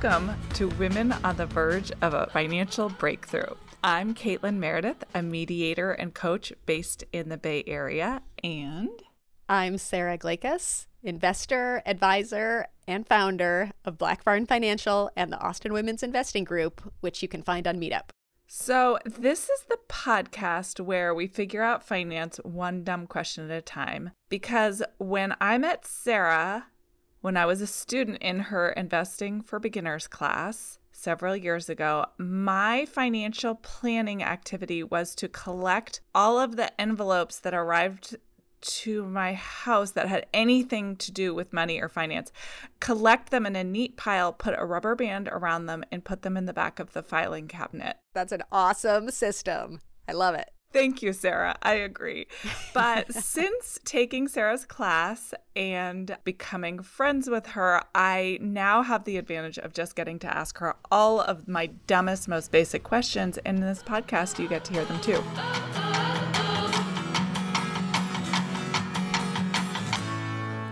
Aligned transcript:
Welcome 0.00 0.36
to 0.54 0.68
Women 0.68 1.10
on 1.24 1.36
the 1.36 1.46
Verge 1.46 1.90
of 2.02 2.14
a 2.14 2.28
Financial 2.32 2.88
Breakthrough. 2.88 3.56
I'm 3.82 4.14
Caitlin 4.14 4.58
Meredith, 4.58 5.02
a 5.12 5.22
mediator 5.22 5.90
and 5.90 6.14
coach 6.14 6.52
based 6.66 7.02
in 7.12 7.30
the 7.30 7.36
Bay 7.36 7.64
Area, 7.66 8.22
and 8.44 8.90
I'm 9.48 9.76
Sara 9.76 10.16
Glakas, 10.16 10.86
investor, 11.02 11.82
advisor, 11.84 12.68
and 12.86 13.08
founder 13.08 13.72
of 13.84 13.98
Black 13.98 14.22
Barn 14.22 14.46
Financial 14.46 15.10
and 15.16 15.32
the 15.32 15.40
Austin 15.40 15.72
Women's 15.72 16.04
Investing 16.04 16.44
Group, 16.44 16.80
which 17.00 17.20
you 17.20 17.26
can 17.26 17.42
find 17.42 17.66
on 17.66 17.80
Meetup. 17.80 18.10
So, 18.46 19.00
this 19.04 19.48
is 19.48 19.62
the 19.68 19.80
podcast 19.88 20.78
where 20.78 21.12
we 21.12 21.26
figure 21.26 21.64
out 21.64 21.84
finance 21.84 22.38
one 22.44 22.84
dumb 22.84 23.08
question 23.08 23.50
at 23.50 23.58
a 23.58 23.60
time. 23.60 24.12
Because 24.28 24.80
when 24.98 25.34
I 25.40 25.58
met 25.58 25.84
Sara, 25.84 26.66
when 27.28 27.36
I 27.36 27.44
was 27.44 27.60
a 27.60 27.66
student 27.66 28.22
in 28.22 28.38
her 28.38 28.70
Investing 28.70 29.42
for 29.42 29.58
Beginners 29.58 30.06
class 30.06 30.78
several 30.92 31.36
years 31.36 31.68
ago, 31.68 32.06
my 32.16 32.86
financial 32.86 33.56
planning 33.56 34.22
activity 34.22 34.82
was 34.82 35.14
to 35.16 35.28
collect 35.28 36.00
all 36.14 36.38
of 36.38 36.56
the 36.56 36.80
envelopes 36.80 37.38
that 37.40 37.52
arrived 37.52 38.16
to 38.62 39.04
my 39.04 39.34
house 39.34 39.90
that 39.90 40.08
had 40.08 40.24
anything 40.32 40.96
to 40.96 41.12
do 41.12 41.34
with 41.34 41.52
money 41.52 41.82
or 41.82 41.90
finance, 41.90 42.32
collect 42.80 43.30
them 43.30 43.44
in 43.44 43.56
a 43.56 43.62
neat 43.62 43.98
pile, 43.98 44.32
put 44.32 44.58
a 44.58 44.64
rubber 44.64 44.94
band 44.94 45.28
around 45.28 45.66
them, 45.66 45.84
and 45.92 46.06
put 46.06 46.22
them 46.22 46.34
in 46.34 46.46
the 46.46 46.54
back 46.54 46.80
of 46.80 46.94
the 46.94 47.02
filing 47.02 47.46
cabinet. 47.46 47.98
That's 48.14 48.32
an 48.32 48.42
awesome 48.50 49.10
system. 49.10 49.80
I 50.08 50.12
love 50.12 50.34
it. 50.34 50.48
Thank 50.70 51.02
you, 51.02 51.14
Sara. 51.14 51.56
I 51.62 51.74
agree. 51.74 52.26
But 52.74 53.12
since 53.14 53.80
taking 53.84 54.28
Sara's 54.28 54.66
class 54.66 55.32
and 55.56 56.16
becoming 56.24 56.82
friends 56.82 57.30
with 57.30 57.46
her, 57.48 57.82
I 57.94 58.38
now 58.42 58.82
have 58.82 59.04
the 59.04 59.16
advantage 59.16 59.58
of 59.58 59.72
just 59.72 59.96
getting 59.96 60.18
to 60.20 60.26
ask 60.26 60.58
her 60.58 60.76
all 60.90 61.20
of 61.20 61.48
my 61.48 61.68
dumbest, 61.86 62.28
most 62.28 62.52
basic 62.52 62.82
questions. 62.82 63.38
And 63.38 63.58
in 63.58 63.64
this 63.64 63.82
podcast, 63.82 64.38
you 64.38 64.46
get 64.46 64.64
to 64.64 64.74
hear 64.74 64.84
them 64.84 65.00
too. 65.00 65.22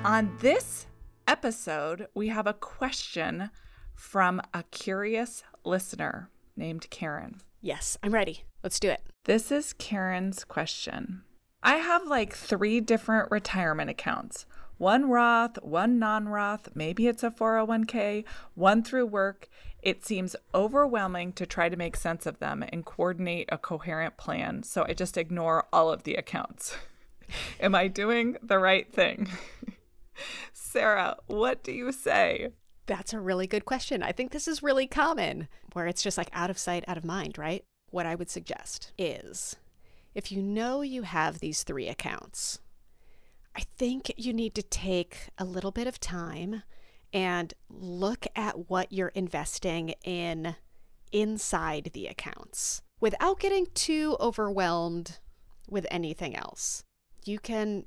On 0.05 0.37
this 0.41 0.87
episode, 1.27 2.07
we 2.15 2.29
have 2.29 2.47
a 2.47 2.53
question 2.53 3.51
from 3.95 4.43
a 4.53 4.63
curious 4.71 5.43
listener 5.65 6.31
named 6.55 6.89
Carin. 6.91 7.41
Yes, 7.67 7.99
I'm 8.01 8.15
ready. 8.15 8.45
Let's 8.63 8.79
do 8.79 8.91
it. 8.91 9.03
This 9.25 9.51
is 9.51 9.73
Carin's 9.73 10.45
question. 10.45 11.23
I 11.65 11.79
have 11.79 12.07
like 12.07 12.33
three 12.33 12.81
different 12.81 13.29
retirement 13.33 13.91
accounts 13.91 14.47
one 14.79 15.11
Roth, 15.11 15.61
one 15.65 15.99
non 15.99 16.29
Roth, 16.29 16.69
maybe 16.77 17.09
it's 17.09 17.25
a 17.25 17.31
401k, 17.31 18.25
one 18.55 18.85
through 18.85 19.07
work. 19.07 19.49
It 19.83 20.07
seems 20.07 20.37
overwhelming 20.55 21.33
to 21.33 21.45
try 21.45 21.69
to 21.69 21.77
make 21.77 21.97
sense 21.97 22.25
of 22.25 22.39
them 22.39 22.63
and 22.73 22.85
coordinate 22.85 23.49
a 23.51 23.59
coherent 23.59 24.17
plan, 24.17 24.63
so 24.63 24.85
I 24.89 24.93
just 24.93 25.17
ignore 25.17 25.67
all 25.73 25.91
of 25.91 26.05
the 26.05 26.15
accounts. 26.15 26.77
Am 27.61 27.75
I 27.75 27.89
doing 27.89 28.37
the 28.41 28.61
right 28.61 28.89
thing? 28.93 29.29
Sara, 30.53 31.17
what 31.27 31.65
do 31.65 31.73
you 31.73 31.91
say? 31.91 32.51
That's 32.87 33.13
a 33.13 33.21
really 33.21 33.47
good 33.47 33.65
question. 33.65 34.03
I 34.03 34.13
think 34.13 34.31
this 34.31 34.47
is 34.47 34.63
really 34.63 34.87
common 34.87 35.49
where 35.73 35.87
it's 35.87 36.03
just 36.03 36.17
like 36.17 36.31
out 36.33 36.51
of 36.51 36.59
sight, 36.59 36.85
out 36.87 36.97
of 36.97 37.05
mind, 37.05 37.37
right? 37.37 37.63
What 37.91 38.07
I 38.07 38.15
would 38.15 38.31
suggest 38.31 38.93
is 38.97 39.57
if 40.15 40.31
you 40.33 40.43
know 40.43 40.83
you 40.83 41.03
have 41.03 41.39
these 41.39 41.63
three 41.63 41.89
accounts, 41.89 42.61
I 43.57 43.63
think 43.77 44.13
you 44.17 44.33
need 44.33 44.55
to 44.55 44.63
take 44.63 45.29
a 45.39 45.45
little 45.45 45.73
bit 45.73 45.87
of 45.87 45.99
time 45.99 46.63
and 47.13 47.55
look 47.71 48.27
at 48.37 48.71
what 48.71 48.93
you're 48.93 49.09
investing 49.09 49.95
in 50.05 50.57
inside 51.13 51.91
the 51.93 52.07
accounts 52.07 52.83
without 53.01 53.41
getting 53.41 53.67
too 53.75 54.17
overwhelmed 54.21 55.19
with 55.69 55.87
anything 55.91 56.37
else. 56.37 56.83
You 57.25 57.39
can 57.39 57.87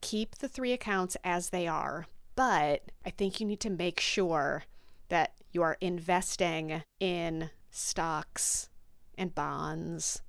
keep 0.00 0.36
the 0.36 0.48
three 0.48 0.72
accounts 0.72 1.16
as 1.24 1.50
they 1.50 1.66
are, 1.66 2.06
but 2.38 2.92
I 3.04 3.10
think 3.10 3.40
you 3.40 3.46
need 3.46 3.58
to 3.62 3.70
make 3.70 3.98
sure 3.98 4.62
that 5.08 5.32
you 5.50 5.60
are 5.60 5.76
investing 5.80 6.84
in 7.00 7.50
stocks 7.68 8.68
and 9.16 9.34
bonds, 9.34 10.22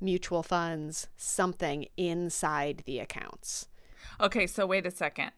mutual 0.00 0.44
funds, 0.44 1.08
something 1.16 1.86
inside 1.96 2.84
the 2.86 3.00
accounts. 3.00 3.66
Okay, 4.20 4.46
so 4.46 4.66
wait 4.66 4.86
a 4.86 4.92
second. 4.92 5.32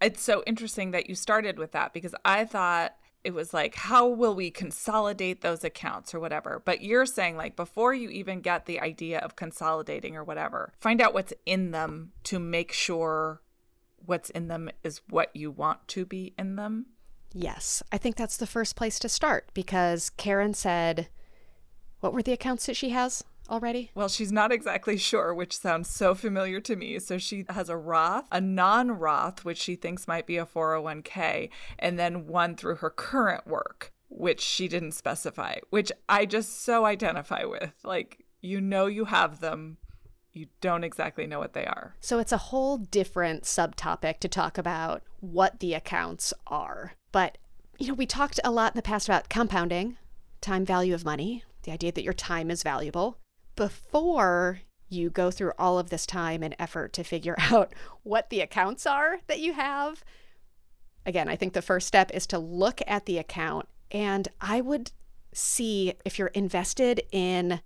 It's 0.00 0.20
so 0.20 0.42
interesting 0.48 0.90
that 0.90 1.08
you 1.08 1.14
started 1.14 1.60
with 1.60 1.70
that 1.70 1.92
because 1.92 2.16
I 2.24 2.44
thought 2.44 2.96
it 3.22 3.32
was 3.32 3.54
like, 3.54 3.76
how 3.76 4.08
will 4.08 4.34
we 4.34 4.50
consolidate 4.50 5.42
those 5.42 5.62
accounts 5.62 6.12
or 6.12 6.18
whatever? 6.18 6.60
But 6.64 6.82
you're 6.82 7.06
saying, 7.06 7.36
like, 7.36 7.54
before 7.54 7.94
you 7.94 8.08
even 8.08 8.40
get 8.40 8.66
the 8.66 8.80
idea 8.80 9.20
of 9.20 9.36
consolidating 9.36 10.16
or 10.16 10.24
whatever, 10.24 10.72
find 10.80 11.00
out 11.00 11.14
what's 11.14 11.32
in 11.46 11.70
them 11.70 12.10
to 12.24 12.40
make 12.40 12.72
sure 12.72 13.42
what's 14.06 14.30
in 14.30 14.48
them 14.48 14.70
is 14.82 15.00
what 15.08 15.34
you 15.34 15.50
want 15.50 15.86
to 15.88 16.04
be 16.04 16.34
in 16.38 16.56
them. 16.56 16.86
Yes, 17.34 17.82
I 17.90 17.98
think 17.98 18.16
that's 18.16 18.36
the 18.36 18.46
first 18.46 18.76
place 18.76 18.98
to 19.00 19.08
start 19.08 19.48
because 19.54 20.10
Carin 20.10 20.54
said, 20.54 21.08
what 22.00 22.12
were 22.12 22.22
the 22.22 22.32
accounts 22.32 22.66
that 22.66 22.76
she 22.76 22.90
has? 22.90 23.24
already? 23.50 23.90
Well, 23.94 24.08
she's 24.08 24.32
not 24.32 24.52
exactly 24.52 24.96
sure, 24.96 25.34
which 25.34 25.56
sounds 25.56 25.88
so 25.90 26.14
familiar 26.14 26.60
to 26.60 26.76
me. 26.76 26.98
So 26.98 27.18
she 27.18 27.44
has 27.48 27.68
a 27.68 27.76
Roth, 27.76 28.26
a 28.32 28.40
non 28.40 28.92
Roth, 28.92 29.44
which 29.44 29.58
she 29.58 29.76
thinks 29.76 30.08
might 30.08 30.26
be 30.26 30.38
a 30.38 30.46
401k, 30.46 31.50
and 31.78 31.98
then 31.98 32.26
one 32.26 32.56
through 32.56 32.76
her 32.76 32.90
current 32.90 33.46
work, 33.46 33.92
which 34.08 34.40
she 34.40 34.68
didn't 34.68 34.92
specify, 34.92 35.56
which 35.70 35.92
I 36.08 36.26
just 36.26 36.62
so 36.62 36.84
identify 36.84 37.44
with. 37.44 37.72
Like, 37.84 38.24
you 38.40 38.60
know, 38.60 38.86
you 38.86 39.04
have 39.06 39.40
them. 39.40 39.78
You 40.32 40.46
don't 40.60 40.84
exactly 40.84 41.26
know 41.26 41.38
what 41.38 41.52
they 41.52 41.66
are. 41.66 41.94
So 42.00 42.18
it's 42.18 42.32
a 42.32 42.38
whole 42.38 42.78
different 42.78 43.44
subtopic 43.44 44.18
to 44.20 44.28
talk 44.28 44.56
about 44.56 45.02
what 45.20 45.60
the 45.60 45.74
accounts 45.74 46.32
are. 46.46 46.94
But, 47.12 47.38
you 47.78 47.88
know, 47.88 47.94
we 47.94 48.06
talked 48.06 48.40
a 48.42 48.50
lot 48.50 48.72
in 48.72 48.76
the 48.76 48.82
past 48.82 49.08
about 49.08 49.28
compounding, 49.28 49.98
time 50.40 50.64
value 50.64 50.94
of 50.94 51.04
money, 51.04 51.44
the 51.64 51.72
idea 51.72 51.92
that 51.92 52.04
your 52.04 52.14
time 52.14 52.50
is 52.50 52.62
valuable 52.62 53.18
before 53.56 54.60
you 54.88 55.10
go 55.10 55.30
through 55.30 55.52
all 55.58 55.78
of 55.78 55.90
this 55.90 56.06
time 56.06 56.42
and 56.42 56.56
effort 56.58 56.92
to 56.94 57.04
figure 57.04 57.36
out 57.50 57.74
what 58.02 58.30
the 58.30 58.40
accounts 58.40 58.86
are 58.86 59.18
that 59.26 59.40
you 59.40 59.52
have. 59.52 60.02
Again, 61.04 61.28
I 61.28 61.36
think 61.36 61.52
the 61.52 61.62
first 61.62 61.86
step 61.86 62.10
is 62.12 62.26
to 62.28 62.38
look 62.38 62.80
at 62.86 63.06
the 63.06 63.18
account 63.18 63.68
and 63.90 64.28
I 64.40 64.60
would 64.60 64.92
see 65.34 65.94
if 66.04 66.18
you're 66.18 66.28
invested 66.28 67.02
in, 67.10 67.60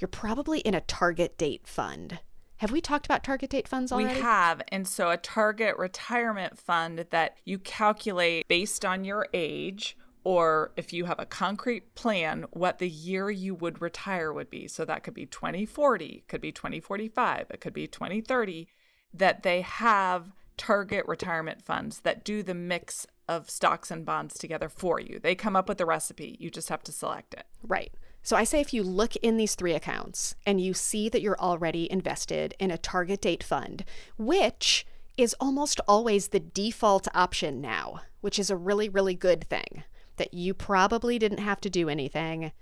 you're 0.00 0.08
probably 0.08 0.60
in 0.60 0.74
a 0.74 0.80
target 0.80 1.36
date 1.38 1.66
fund. 1.66 2.20
Have 2.56 2.72
we 2.72 2.80
talked 2.80 3.06
about 3.06 3.24
target 3.24 3.50
date 3.50 3.68
funds 3.68 3.90
already? 3.92 4.14
We 4.14 4.20
have. 4.20 4.60
And 4.68 4.86
so 4.86 5.10
a 5.10 5.16
target 5.16 5.76
retirement 5.78 6.58
fund 6.58 7.06
that 7.10 7.38
you 7.44 7.58
calculate 7.58 8.46
based 8.48 8.84
on 8.84 9.04
your 9.04 9.28
age 9.32 9.96
or 10.24 10.72
if 10.76 10.92
you 10.92 11.06
have 11.06 11.18
a 11.18 11.24
concrete 11.24 11.94
plan, 11.94 12.44
what 12.50 12.78
the 12.78 12.88
year 12.88 13.30
you 13.30 13.54
would 13.54 13.80
retire 13.80 14.32
would 14.32 14.50
be. 14.50 14.68
So 14.68 14.84
that 14.84 15.02
could 15.02 15.14
be 15.14 15.24
2040, 15.26 16.24
could 16.28 16.42
be 16.42 16.52
2045, 16.52 17.46
it 17.50 17.60
could 17.60 17.72
be 17.72 17.86
2030, 17.86 18.68
that 19.14 19.42
they 19.42 19.62
have 19.62 20.32
target 20.58 21.06
retirement 21.06 21.62
funds 21.62 22.00
that 22.00 22.22
do 22.22 22.42
the 22.42 22.54
mix 22.54 23.06
of 23.26 23.48
stocks 23.48 23.90
and 23.90 24.04
bonds 24.04 24.34
together 24.34 24.68
for 24.68 25.00
you. 25.00 25.18
They 25.18 25.34
come 25.34 25.56
up 25.56 25.68
with 25.68 25.78
the 25.78 25.86
recipe, 25.86 26.36
you 26.38 26.50
just 26.50 26.68
have 26.68 26.82
to 26.82 26.92
select 26.92 27.32
it. 27.32 27.44
Right. 27.62 27.92
So 28.22 28.36
I 28.36 28.44
say 28.44 28.60
if 28.60 28.74
you 28.74 28.82
look 28.82 29.16
in 29.16 29.36
these 29.36 29.54
three 29.54 29.74
accounts 29.74 30.34
and 30.44 30.60
you 30.60 30.74
see 30.74 31.08
that 31.08 31.22
you're 31.22 31.40
already 31.40 31.90
invested 31.90 32.54
in 32.58 32.70
a 32.70 32.78
target 32.78 33.22
date 33.22 33.42
fund, 33.42 33.84
which 34.18 34.86
is 35.16 35.34
almost 35.40 35.80
always 35.88 36.28
the 36.28 36.40
default 36.40 37.08
option 37.14 37.60
now, 37.60 38.02
which 38.20 38.38
is 38.38 38.50
a 38.50 38.56
really, 38.56 38.88
really 38.88 39.14
good 39.14 39.44
thing 39.44 39.84
that 40.16 40.34
you 40.34 40.52
probably 40.52 41.18
didn't 41.18 41.38
have 41.38 41.60
to 41.62 41.70
do 41.70 41.88
anything 41.88 42.52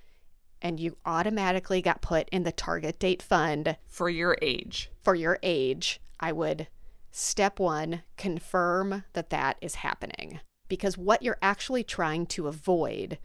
and 0.63 0.81
you 0.81 0.97
automatically 1.05 1.81
got 1.83 2.03
put 2.03 2.29
in 2.31 2.43
the 2.43 2.53
target 2.53 2.99
date 2.99 3.23
fund 3.23 3.77
for 3.87 4.09
your 4.09 4.37
age. 4.43 4.91
For 5.03 5.15
your 5.15 5.39
age, 5.43 6.01
I 6.19 6.33
would 6.33 6.69
step 7.11 7.59
one, 7.59 8.03
confirm 8.17 9.05
that 9.13 9.31
that 9.31 9.57
is 9.61 9.77
happening. 9.77 10.41
Because 10.69 10.99
what 10.99 11.23
you're 11.23 11.39
actually 11.41 11.85
trying 11.85 12.27
to 12.27 12.49
avoid 12.49 13.19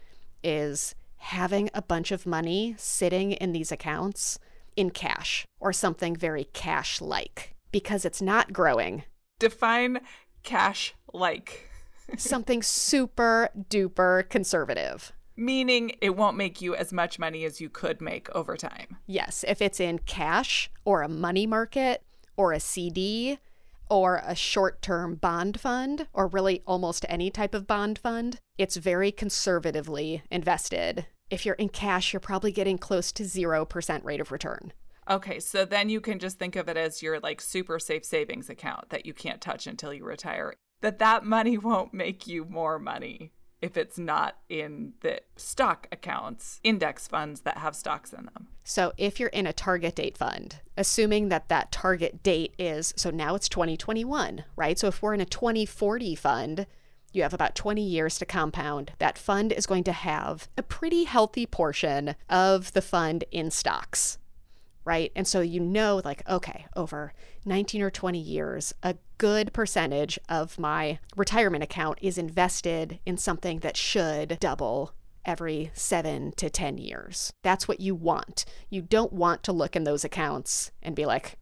is 0.43 0.95
having 1.23 1.69
a 1.73 1.81
bunch 1.81 2.11
of 2.11 2.25
money 2.25 2.75
sitting 2.77 3.31
in 3.31 3.53
these 3.53 3.71
accounts 3.71 4.37
in 4.75 4.89
cash 4.89 5.45
or 5.59 5.71
something 5.71 6.15
very 6.15 6.43
cash 6.51 6.99
like 6.99 7.55
because 7.71 8.03
it's 8.03 8.21
not 8.21 8.51
growing. 8.51 9.03
Define 9.39 10.01
cash 10.43 10.93
like 11.13 11.69
something 12.17 12.61
super 12.61 13.49
duper 13.69 14.27
conservative. 14.29 15.13
Meaning 15.37 15.93
it 16.01 16.15
won't 16.15 16.37
make 16.37 16.61
you 16.61 16.75
as 16.75 16.91
much 16.91 17.17
money 17.17 17.45
as 17.45 17.61
you 17.61 17.69
could 17.69 18.01
make 18.01 18.29
over 18.35 18.57
time. 18.57 18.97
Yes. 19.07 19.45
If 19.47 19.61
it's 19.61 19.79
in 19.79 19.99
cash 19.99 20.69
or 20.83 21.01
a 21.01 21.09
money 21.09 21.47
market 21.47 22.03
or 22.35 22.51
a 22.51 22.59
CD, 22.59 23.39
or 23.89 24.21
a 24.25 24.33
short 24.33 24.81
term 24.81 25.13
bond 25.15 25.59
fund, 25.59 26.07
or 26.13 26.27
really 26.27 26.63
almost 26.65 27.05
any 27.09 27.29
type 27.29 27.53
of 27.53 27.67
bond 27.67 27.99
fund, 27.99 28.39
it's 28.57 28.75
very 28.75 29.11
conservatively 29.11 30.23
invested. 30.31 31.05
If 31.33 31.47
you're 31.47 31.55
in 31.55 31.69
cash, 31.69 32.13
you're 32.13 32.19
probably 32.19 32.51
getting 32.51 32.77
close 32.77 33.11
to 33.13 33.23
0% 33.23 34.03
rate 34.03 34.21
of 34.21 34.31
return. 34.31 34.71
Okay, 35.09 35.39
so 35.39 35.65
then 35.65 35.89
you 35.89 35.99
can 35.99 36.19
just 36.19 36.37
think 36.37 36.55
of 36.55 36.69
it 36.69 36.77
as 36.77 37.01
your 37.01 37.19
like 37.19 37.41
super 37.41 37.79
safe 37.79 38.05
savings 38.05 38.51
account 38.51 38.91
that 38.91 39.07
you 39.07 39.15
can't 39.15 39.41
touch 39.41 39.65
until 39.65 39.91
you 39.91 40.05
retire. 40.05 40.53
That 40.81 40.99
that 40.99 41.25
money 41.25 41.57
won't 41.69 41.91
make 41.91 42.27
you 42.27 42.45
more 42.45 42.77
money 42.77 43.31
if 43.63 43.77
it's 43.77 43.97
not 43.97 44.37
in 44.47 44.93
the 45.01 45.21
stock 45.35 45.87
accounts, 45.91 46.59
index 46.63 47.07
funds 47.07 47.41
that 47.41 47.57
have 47.57 47.75
stocks 47.75 48.13
in 48.13 48.25
them. 48.25 48.49
So 48.63 48.93
if 48.97 49.19
you're 49.19 49.29
in 49.29 49.47
a 49.47 49.53
target 49.53 49.95
date 49.95 50.19
fund, 50.19 50.57
assuming 50.77 51.29
that 51.29 51.49
that 51.49 51.71
target 51.71 52.21
date 52.21 52.53
is 52.59 52.93
so 52.95 53.09
now 53.09 53.33
it's 53.33 53.49
2021, 53.49 54.43
right? 54.55 54.77
So 54.77 54.87
if 54.87 55.01
we're 55.01 55.15
in 55.15 55.21
a 55.21 55.25
2040 55.25 56.13
fund, 56.13 56.67
you 57.13 57.23
have 57.23 57.33
about 57.33 57.55
20 57.55 57.81
years 57.81 58.17
to 58.19 58.25
compound. 58.25 58.91
That 58.97 59.17
fund 59.17 59.51
is 59.51 59.65
going 59.65 59.83
to 59.85 59.91
have 59.91 60.49
a 60.57 60.63
pretty 60.63 61.05
healthy 61.05 61.45
portion 61.45 62.15
of 62.29 62.73
the 62.73 62.81
fund 62.81 63.23
in 63.31 63.51
stocks 63.51 64.17
right? 64.85 65.11
And 65.15 65.27
so 65.27 65.41
you 65.41 65.59
know, 65.59 66.01
like, 66.03 66.27
okay, 66.29 66.65
over 66.75 67.13
19 67.45 67.81
or 67.81 67.89
20 67.89 68.19
years, 68.19 68.73
a 68.83 68.95
good 69.17 69.53
percentage 69.53 70.19
of 70.27 70.59
my 70.59 70.99
retirement 71.15 71.63
account 71.63 71.99
is 72.01 72.17
invested 72.17 72.99
in 73.05 73.17
something 73.17 73.59
that 73.59 73.77
should 73.77 74.37
double 74.39 74.93
every 75.25 75.71
seven 75.73 76.33
to 76.33 76.49
10 76.49 76.77
years. 76.77 77.31
That's 77.43 77.67
what 77.67 77.79
you 77.79 77.95
want. 77.95 78.45
You 78.69 78.81
don't 78.81 79.13
want 79.13 79.43
to 79.43 79.53
look 79.53 79.75
in 79.75 79.85
those 79.85 80.03
accounts 80.03 80.71
and 80.81 80.95
be 80.95 81.05
like, 81.05 81.37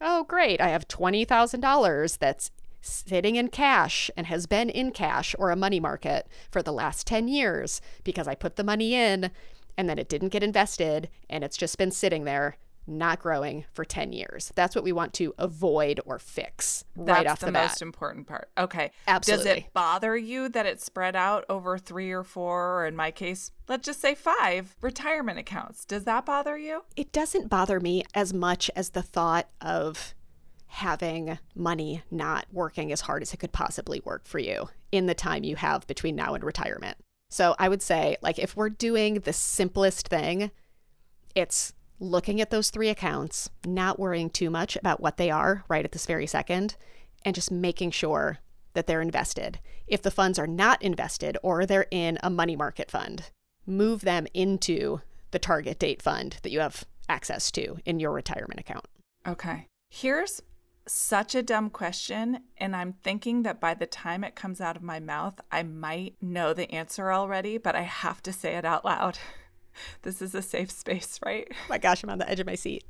oh, 0.00 0.24
great, 0.24 0.60
I 0.60 0.68
have 0.68 0.86
$20,000 0.86 2.18
that's 2.18 2.50
sitting 2.86 3.36
in 3.36 3.48
cash 3.48 4.10
and 4.16 4.26
has 4.26 4.46
been 4.46 4.70
in 4.70 4.90
cash 4.90 5.34
or 5.38 5.50
a 5.50 5.56
money 5.56 5.80
market 5.80 6.28
for 6.50 6.62
the 6.62 6.72
last 6.72 7.06
10 7.06 7.28
years 7.28 7.80
because 8.04 8.28
I 8.28 8.34
put 8.34 8.56
the 8.56 8.64
money 8.64 8.94
in 8.94 9.30
and 9.76 9.88
then 9.88 9.98
it 9.98 10.08
didn't 10.08 10.30
get 10.30 10.42
invested 10.42 11.08
and 11.28 11.44
it's 11.44 11.56
just 11.56 11.78
been 11.78 11.90
sitting 11.90 12.24
there 12.24 12.56
not 12.86 13.18
growing 13.18 13.64
for 13.72 13.84
10 13.84 14.12
years. 14.12 14.52
That's 14.54 14.74
what 14.74 14.84
we 14.84 14.92
want 14.92 15.12
to 15.14 15.34
avoid 15.38 16.00
or 16.04 16.18
fix 16.18 16.84
That's 16.96 17.08
right 17.08 17.26
off 17.26 17.40
the, 17.40 17.46
the, 17.46 17.52
most 17.52 17.82
important 17.82 18.26
part. 18.26 18.48
Okay. 18.56 18.92
Absolutely. 19.08 19.44
Does 19.44 19.56
it 19.58 19.72
bother 19.72 20.16
you 20.16 20.48
that 20.50 20.66
it's 20.66 20.84
spread 20.84 21.16
out 21.16 21.44
over 21.48 21.78
three 21.78 22.12
or 22.12 22.22
four, 22.22 22.80
or 22.80 22.86
in 22.86 22.94
my 22.94 23.10
case, 23.10 23.50
let's 23.68 23.86
just 23.86 24.00
say 24.00 24.14
five 24.14 24.76
retirement 24.80 25.38
accounts? 25.38 25.84
Does 25.84 26.04
that 26.04 26.24
bother 26.24 26.56
you? 26.56 26.84
It 26.96 27.12
doesn't 27.12 27.48
bother 27.48 27.80
me 27.80 28.04
as 28.14 28.32
much 28.32 28.70
as 28.76 28.90
the 28.90 29.02
thought 29.02 29.48
of 29.60 30.14
having 30.68 31.38
money 31.54 32.02
not 32.10 32.46
working 32.52 32.92
as 32.92 33.02
hard 33.02 33.22
as 33.22 33.32
it 33.32 33.38
could 33.38 33.52
possibly 33.52 34.00
work 34.04 34.26
for 34.26 34.38
you 34.38 34.68
in 34.92 35.06
the 35.06 35.14
time 35.14 35.44
you 35.44 35.56
have 35.56 35.86
between 35.86 36.16
now 36.16 36.34
and 36.34 36.44
retirement. 36.44 36.96
So 37.30 37.54
I 37.58 37.68
would 37.68 37.82
say, 37.82 38.16
like, 38.22 38.38
if 38.38 38.56
we're 38.56 38.70
doing 38.70 39.14
the 39.14 39.32
simplest 39.32 40.08
thing, 40.08 40.50
it's 41.34 41.72
looking 41.98 42.40
at 42.40 42.50
those 42.50 42.70
three 42.70 42.88
accounts, 42.88 43.48
not 43.64 43.98
worrying 43.98 44.30
too 44.30 44.50
much 44.50 44.76
about 44.76 45.00
what 45.00 45.16
they 45.16 45.30
are 45.30 45.64
right 45.68 45.84
at 45.84 45.92
this 45.92 46.06
very 46.06 46.26
second, 46.26 46.76
and 47.24 47.34
just 47.34 47.50
making 47.50 47.90
sure 47.90 48.38
that 48.74 48.86
they're 48.86 49.00
invested. 49.00 49.58
If 49.86 50.02
the 50.02 50.10
funds 50.10 50.38
are 50.38 50.46
not 50.46 50.82
invested 50.82 51.38
or 51.42 51.64
they're 51.64 51.86
in 51.90 52.18
a 52.22 52.30
money 52.30 52.56
market 52.56 52.90
fund, 52.90 53.30
move 53.66 54.02
them 54.02 54.26
into 54.34 55.00
the 55.30 55.38
target 55.38 55.78
date 55.78 56.02
fund 56.02 56.36
that 56.42 56.52
you 56.52 56.60
have 56.60 56.84
access 57.08 57.50
to 57.52 57.78
in 57.84 57.98
your 57.98 58.12
retirement 58.12 58.60
account. 58.60 58.84
Okay. 59.26 59.66
Here's 59.90 60.42
such 60.88 61.34
a 61.34 61.42
dumb 61.42 61.70
question. 61.70 62.40
And 62.58 62.74
I'm 62.74 62.94
thinking 63.02 63.42
that 63.42 63.60
by 63.60 63.74
the 63.74 63.86
time 63.86 64.24
it 64.24 64.34
comes 64.34 64.60
out 64.60 64.76
of 64.76 64.82
my 64.82 65.00
mouth, 65.00 65.40
I 65.50 65.62
might 65.62 66.14
know 66.20 66.52
the 66.52 66.70
answer 66.70 67.12
already, 67.12 67.58
but 67.58 67.74
I 67.74 67.82
have 67.82 68.22
to 68.24 68.32
say 68.32 68.54
it 68.56 68.64
out 68.64 68.84
loud. 68.84 69.18
This 70.00 70.22
is 70.22 70.34
a 70.34 70.40
safe 70.40 70.70
space, 70.70 71.20
right? 71.22 71.46
Oh 71.50 71.66
my 71.68 71.76
gosh, 71.76 72.02
I'm 72.02 72.08
on 72.08 72.16
the 72.16 72.30
edge 72.30 72.40
of 72.40 72.46
my 72.46 72.54
seat. 72.54 72.84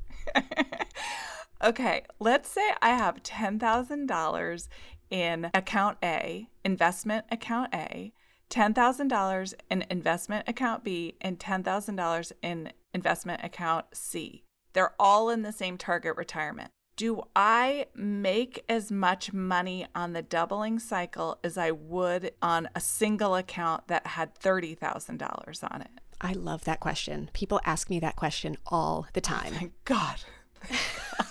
okay, 1.64 2.04
let's 2.20 2.48
say 2.48 2.62
I 2.80 2.90
have 2.90 3.24
$10,000 3.24 4.68
in 5.10 5.50
account 5.52 5.98
A, 6.02 6.48
investment 6.64 7.24
account 7.30 7.74
A, 7.74 8.12
$10,000 8.50 9.54
in 9.68 9.84
investment 9.90 10.48
account 10.48 10.84
B, 10.84 11.16
and 11.20 11.38
$10,000 11.38 12.32
in 12.42 12.72
investment 12.94 13.44
account 13.44 13.86
C. 13.92 14.44
They're 14.72 14.94
all 15.00 15.30
in 15.30 15.42
the 15.42 15.52
same 15.52 15.78
target 15.78 16.16
retirement. 16.16 16.70
Do 16.96 17.24
I 17.36 17.86
make 17.94 18.64
as 18.70 18.90
much 18.90 19.30
money 19.34 19.86
on 19.94 20.14
the 20.14 20.22
doubling 20.22 20.78
cycle 20.78 21.38
as 21.44 21.58
I 21.58 21.70
would 21.70 22.32
on 22.40 22.70
a 22.74 22.80
single 22.80 23.34
account 23.34 23.88
that 23.88 24.06
had 24.06 24.34
$30,000 24.34 25.72
on 25.72 25.82
it? 25.82 25.90
I 26.22 26.32
love 26.32 26.64
that 26.64 26.80
question. 26.80 27.28
People 27.34 27.60
ask 27.66 27.90
me 27.90 28.00
that 28.00 28.16
question 28.16 28.56
all 28.66 29.06
the 29.12 29.20
time. 29.20 29.52
Thank 29.52 29.72
God. 29.84 30.16
Thank 30.62 30.80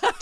God. 0.02 0.12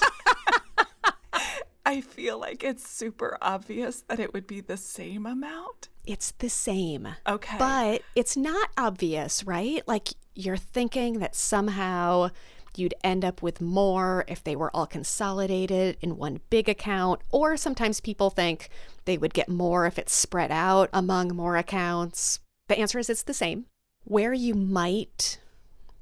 I 1.86 2.00
feel 2.00 2.38
like 2.38 2.64
it's 2.64 2.88
super 2.88 3.36
obvious 3.42 4.00
that 4.08 4.18
it 4.18 4.32
would 4.32 4.46
be 4.46 4.62
the 4.62 4.78
same 4.78 5.26
amount. 5.26 5.90
It's 6.06 6.32
the 6.32 6.48
same. 6.48 7.06
Okay. 7.28 7.58
But 7.58 8.00
it's 8.16 8.38
not 8.38 8.70
obvious, 8.78 9.44
right? 9.44 9.86
Like 9.86 10.08
you're 10.34 10.56
thinking 10.56 11.18
that 11.18 11.34
somehow 11.34 12.30
you'd 12.78 12.94
end 13.02 13.24
up 13.24 13.42
with 13.42 13.60
more 13.60 14.24
if 14.28 14.42
they 14.42 14.56
were 14.56 14.74
all 14.74 14.86
consolidated 14.86 15.96
in 16.00 16.16
one 16.16 16.40
big 16.50 16.68
account. 16.68 17.20
Or 17.30 17.56
sometimes 17.56 18.00
people 18.00 18.30
think 18.30 18.68
they 19.04 19.18
would 19.18 19.34
get 19.34 19.48
more 19.48 19.86
if 19.86 19.98
it's 19.98 20.14
spread 20.14 20.50
out 20.50 20.90
among 20.92 21.34
more 21.34 21.56
accounts. 21.56 22.40
The 22.68 22.78
answer 22.78 22.98
is 22.98 23.10
it's 23.10 23.22
the 23.22 23.34
same. 23.34 23.66
Where 24.04 24.32
you 24.32 24.54
might 24.54 25.38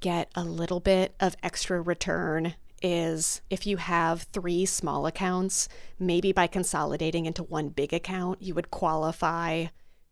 get 0.00 0.30
a 0.34 0.44
little 0.44 0.80
bit 0.80 1.14
of 1.20 1.36
extra 1.42 1.80
return 1.80 2.54
is 2.82 3.40
if 3.48 3.66
you 3.66 3.76
have 3.76 4.22
three 4.22 4.66
small 4.66 5.06
accounts, 5.06 5.68
maybe 5.98 6.32
by 6.32 6.48
consolidating 6.48 7.26
into 7.26 7.44
one 7.44 7.68
big 7.68 7.92
account, 7.92 8.42
you 8.42 8.54
would 8.54 8.70
qualify 8.70 9.66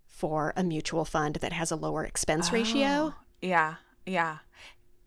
for 0.07 0.53
a 0.55 0.63
mutual 0.63 1.05
fund 1.05 1.37
that 1.37 1.53
has 1.53 1.71
a 1.71 1.77
lower 1.77 2.05
expense 2.05 2.51
Oh, 2.51 2.55
ratio. 2.55 3.15
Yeah, 3.43 3.77
yeah. 4.07 4.39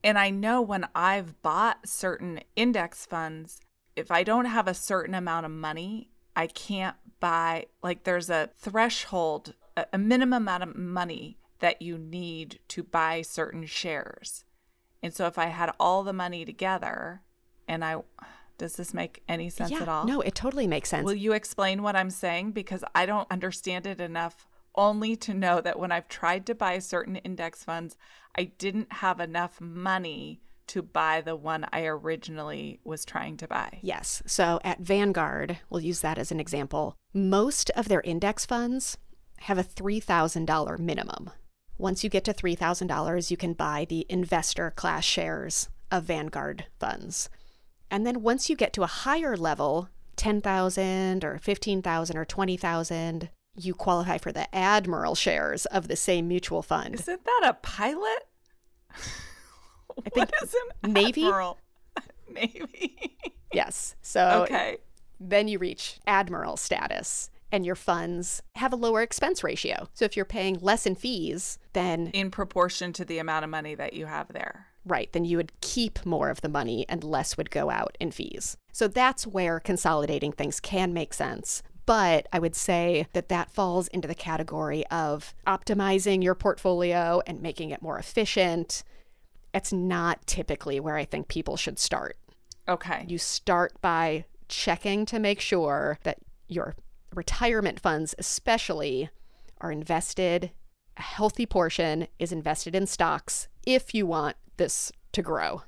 And 0.04 0.20
I 0.20 0.30
know 0.30 0.62
when 0.62 0.88
I've 0.94 1.42
bought 1.42 1.88
certain 1.88 2.42
index 2.56 3.06
funds, 3.06 3.62
if 3.96 4.12
I 4.12 4.24
don't 4.24 4.46
have 4.46 4.68
a 4.68 4.74
certain 4.74 5.16
amount 5.16 5.46
of 5.46 5.52
money, 5.52 6.10
I 6.36 6.48
can't 6.48 6.96
buy, 7.20 7.68
like, 7.82 8.04
there's 8.04 8.30
a 8.30 8.50
threshold, 8.58 9.54
a 9.92 9.98
minimum 9.98 10.44
amount 10.44 10.64
of 10.64 10.76
money 10.76 11.38
that 11.60 11.82
you 11.82 11.98
need 11.98 12.60
to 12.68 12.84
buy 12.84 13.22
certain 13.22 13.66
shares. 13.66 14.44
And 15.02 15.14
so 15.14 15.26
if 15.28 15.38
I 15.38 15.46
had 15.46 15.72
all 15.80 16.04
the 16.04 16.14
money 16.14 16.44
together 16.44 17.22
and 17.68 17.86
I, 17.86 17.98
does 18.58 18.76
this 18.76 18.94
make 18.94 19.24
any 19.30 19.50
sense 19.50 19.72
yeah, 19.72 19.82
at 19.82 19.90
all? 19.90 20.06
no, 20.06 20.22
it 20.22 20.36
totally 20.36 20.68
makes 20.68 20.90
sense. 20.90 21.06
Will 21.06 21.14
you 21.14 21.34
explain 21.34 21.82
what 21.82 21.96
I'm 21.96 22.10
saying? 22.10 22.52
Because 22.52 22.84
I 22.94 23.06
don't 23.06 23.30
understand 23.32 23.86
it 23.86 24.02
enough 24.02 24.48
only 24.76 25.16
to 25.18 25.34
know 25.34 25.62
that 25.62 25.80
when 25.80 25.92
I've 25.92 26.08
tried 26.08 26.46
to 26.48 26.56
buy 26.56 26.80
certain 26.80 27.18
index 27.18 27.64
funds, 27.64 27.98
I 28.36 28.46
didn't 28.46 28.94
have 28.94 29.20
enough 29.20 29.62
money 29.62 30.42
to 30.68 30.82
buy 30.82 31.22
the 31.22 31.36
one 31.36 31.68
I 31.72 31.86
originally 31.86 32.80
was 32.84 33.06
trying 33.06 33.38
to 33.38 33.48
buy. 33.48 33.80
Yes. 33.82 34.24
So 34.26 34.60
at 34.64 34.80
Vanguard, 34.80 35.60
we'll 35.70 35.82
use 35.82 36.02
that 36.02 36.18
as 36.18 36.32
an 36.32 36.40
example. 36.40 36.96
Most 37.14 37.70
of 37.72 37.88
their 37.88 38.02
index 38.02 38.46
funds 38.46 38.98
have 39.42 39.58
a 39.58 39.64
$3,000 39.64 40.80
minimum. 40.80 41.32
Once 41.78 42.04
you 42.04 42.10
get 42.10 42.24
to 42.24 42.34
$3,000, 42.34 43.30
you 43.30 43.38
can 43.38 43.54
buy 43.54 43.86
the 43.88 44.06
investor 44.08 44.72
class 44.72 45.04
shares 45.04 45.70
of 45.92 46.06
Vanguard 46.06 46.66
funds. 46.80 47.30
And 47.92 48.08
then 48.08 48.22
once 48.22 48.50
you 48.50 48.56
get 48.56 48.74
to 48.74 48.84
a 48.84 48.88
higher 48.88 49.36
level, 49.36 49.90
10,000 50.16 51.26
or 51.26 51.38
15,000 51.38 52.18
or 52.18 52.26
20,000, 52.26 53.30
you 53.56 53.74
qualify 53.74 54.18
for 54.18 54.32
the 54.32 54.54
Admiral 54.56 55.16
shares 55.16 55.66
of 55.68 55.88
the 55.88 55.96
same 55.96 56.28
mutual 56.28 56.62
fund. 56.62 56.96
Isn't 56.96 57.24
that 57.24 57.42
a 57.46 57.54
pilot? 57.54 58.28
I 58.92 60.10
think 60.14 60.30
is 60.42 60.56
an 60.84 60.94
Navy? 60.94 61.24
admiral? 61.26 61.58
Navy. 62.30 63.18
Yes. 63.52 63.96
So 64.02 64.44
okay. 64.44 64.78
then 65.20 65.48
you 65.48 65.60
reach 65.60 66.00
admiral 66.08 66.58
status 66.58 67.30
and 67.52 67.66
your 67.66 67.76
funds 67.76 68.42
have 68.56 68.74
a 68.74 68.78
lower 68.78 69.02
expense 69.04 69.44
ratio. 69.44 69.88
So 69.94 70.06
if 70.06 70.16
you're 70.16 70.26
paying 70.26 70.58
less 70.60 70.88
in 70.88 70.96
fees, 70.96 71.60
then 71.74 72.08
In 72.08 72.32
proportion 72.32 72.94
to 72.94 73.06
the 73.06 73.20
amount 73.20 73.44
of 73.44 73.52
money 73.52 73.76
that 73.76 73.94
you 73.94 74.08
have 74.08 74.30
there. 74.34 74.66
right, 74.86 75.12
then 75.14 75.24
you 75.26 75.38
would 75.38 75.52
keep 75.62 76.04
more 76.04 76.30
of 76.30 76.42
the 76.42 76.50
money 76.50 76.86
and 76.90 77.04
less 77.04 77.38
would 77.38 77.52
go 77.52 77.70
out 77.70 77.96
in 78.00 78.10
fees. 78.10 78.58
So 78.72 78.88
that's 78.88 79.28
where 79.28 79.60
consolidating 79.60 80.32
things 80.32 80.60
can 80.60 80.94
make 80.94 81.14
sense. 81.14 81.62
But 81.86 82.28
I 82.32 82.40
would 82.40 82.56
say 82.56 83.08
that 83.14 83.30
that 83.30 83.52
falls 83.52 83.88
into 83.90 84.08
the 84.08 84.16
category 84.16 84.86
of 84.88 85.34
optimizing 85.46 86.24
your 86.24 86.36
portfolio 86.36 87.22
and 87.28 87.42
making 87.42 87.72
it 87.72 87.82
more 87.82 87.98
efficient. 87.98 88.84
It's 89.54 89.74
not 89.74 90.26
typically 90.26 90.80
where 90.80 90.96
I 90.96 91.06
think 91.06 91.28
people 91.28 91.58
should 91.58 91.78
start. 91.78 92.18
Okay. 92.68 93.06
You 93.08 93.18
start 93.18 93.74
by 93.82 94.26
checking 94.48 95.06
to 95.08 95.20
make 95.20 95.42
sure 95.42 96.00
that 96.04 96.20
your 96.48 96.76
retirement 97.14 97.80
funds, 97.80 98.16
especially, 98.18 99.10
are 99.60 99.72
invested. 99.72 100.52
A 100.98 101.02
healthy 101.02 101.46
portion 101.46 102.08
is 102.20 102.32
invested 102.32 102.76
in 102.76 102.88
stocks 102.88 103.48
if 103.66 103.94
you 103.94 104.06
want 104.06 104.38
this 104.58 104.92
to 105.12 105.22
grow 105.22 105.64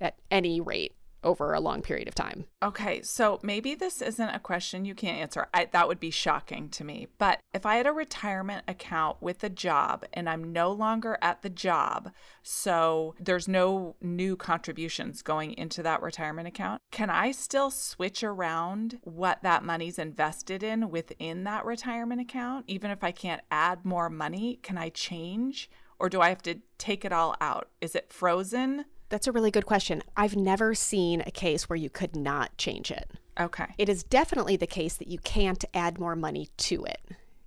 at 0.00 0.16
any 0.30 0.60
rate 0.60 0.94
over 1.22 1.52
a 1.52 1.60
long 1.60 1.82
period 1.82 2.08
of 2.08 2.14
time. 2.14 2.46
Okay, 2.62 3.02
so 3.02 3.38
maybe 3.42 3.74
this 3.74 4.00
isn't 4.00 4.28
a 4.28 4.38
question 4.38 4.84
you 4.84 4.94
can't 4.94 5.18
answer. 5.18 5.48
I, 5.52 5.66
that 5.72 5.88
would 5.88 6.00
be 6.00 6.10
shocking 6.10 6.68
to 6.70 6.84
me. 6.84 7.08
But 7.18 7.40
if 7.52 7.66
I 7.66 7.76
had 7.76 7.86
a 7.86 7.92
retirement 7.92 8.64
account 8.66 9.18
with 9.20 9.44
a 9.44 9.48
job 9.48 10.04
and 10.12 10.28
I'm 10.28 10.52
no 10.52 10.72
longer 10.72 11.18
at 11.20 11.42
the 11.42 11.50
job, 11.50 12.10
so 12.42 13.14
there's 13.20 13.48
no 13.48 13.96
new 14.00 14.36
contributions 14.36 15.22
going 15.22 15.52
into 15.54 15.82
that 15.82 16.02
retirement 16.02 16.48
account, 16.48 16.80
can 16.90 17.10
I 17.10 17.32
still 17.32 17.70
switch 17.70 18.22
around 18.22 18.98
what 19.02 19.42
that 19.42 19.64
money's 19.64 19.98
invested 19.98 20.62
in 20.62 20.90
within 20.90 21.44
that 21.44 21.64
retirement 21.64 22.20
account? 22.20 22.64
Even 22.68 22.90
if 22.90 23.04
I 23.04 23.12
can't 23.12 23.42
add 23.50 23.84
more 23.84 24.08
money, 24.08 24.58
can 24.62 24.78
I 24.78 24.88
change? 24.88 25.70
Or 25.98 26.08
do 26.08 26.22
I 26.22 26.30
have 26.30 26.42
to 26.42 26.60
take 26.78 27.04
it 27.04 27.12
all 27.12 27.36
out? 27.42 27.68
Is 27.80 27.94
it 27.94 28.10
frozen? 28.10 28.86
That's 29.10 29.26
a 29.26 29.32
really 29.32 29.50
good 29.50 29.66
question. 29.66 30.02
I've 30.16 30.36
never 30.36 30.74
seen 30.74 31.20
a 31.20 31.30
case 31.30 31.68
where 31.68 31.76
you 31.76 31.90
could 31.90 32.16
not 32.16 32.56
change 32.56 32.90
it. 32.90 33.10
Okay. 33.38 33.66
It 33.76 33.88
is 33.88 34.04
definitely 34.04 34.56
the 34.56 34.66
case 34.66 34.94
that 34.96 35.08
you 35.08 35.18
can't 35.18 35.64
add 35.74 35.98
more 35.98 36.16
money 36.16 36.48
to 36.58 36.84
it 36.84 37.00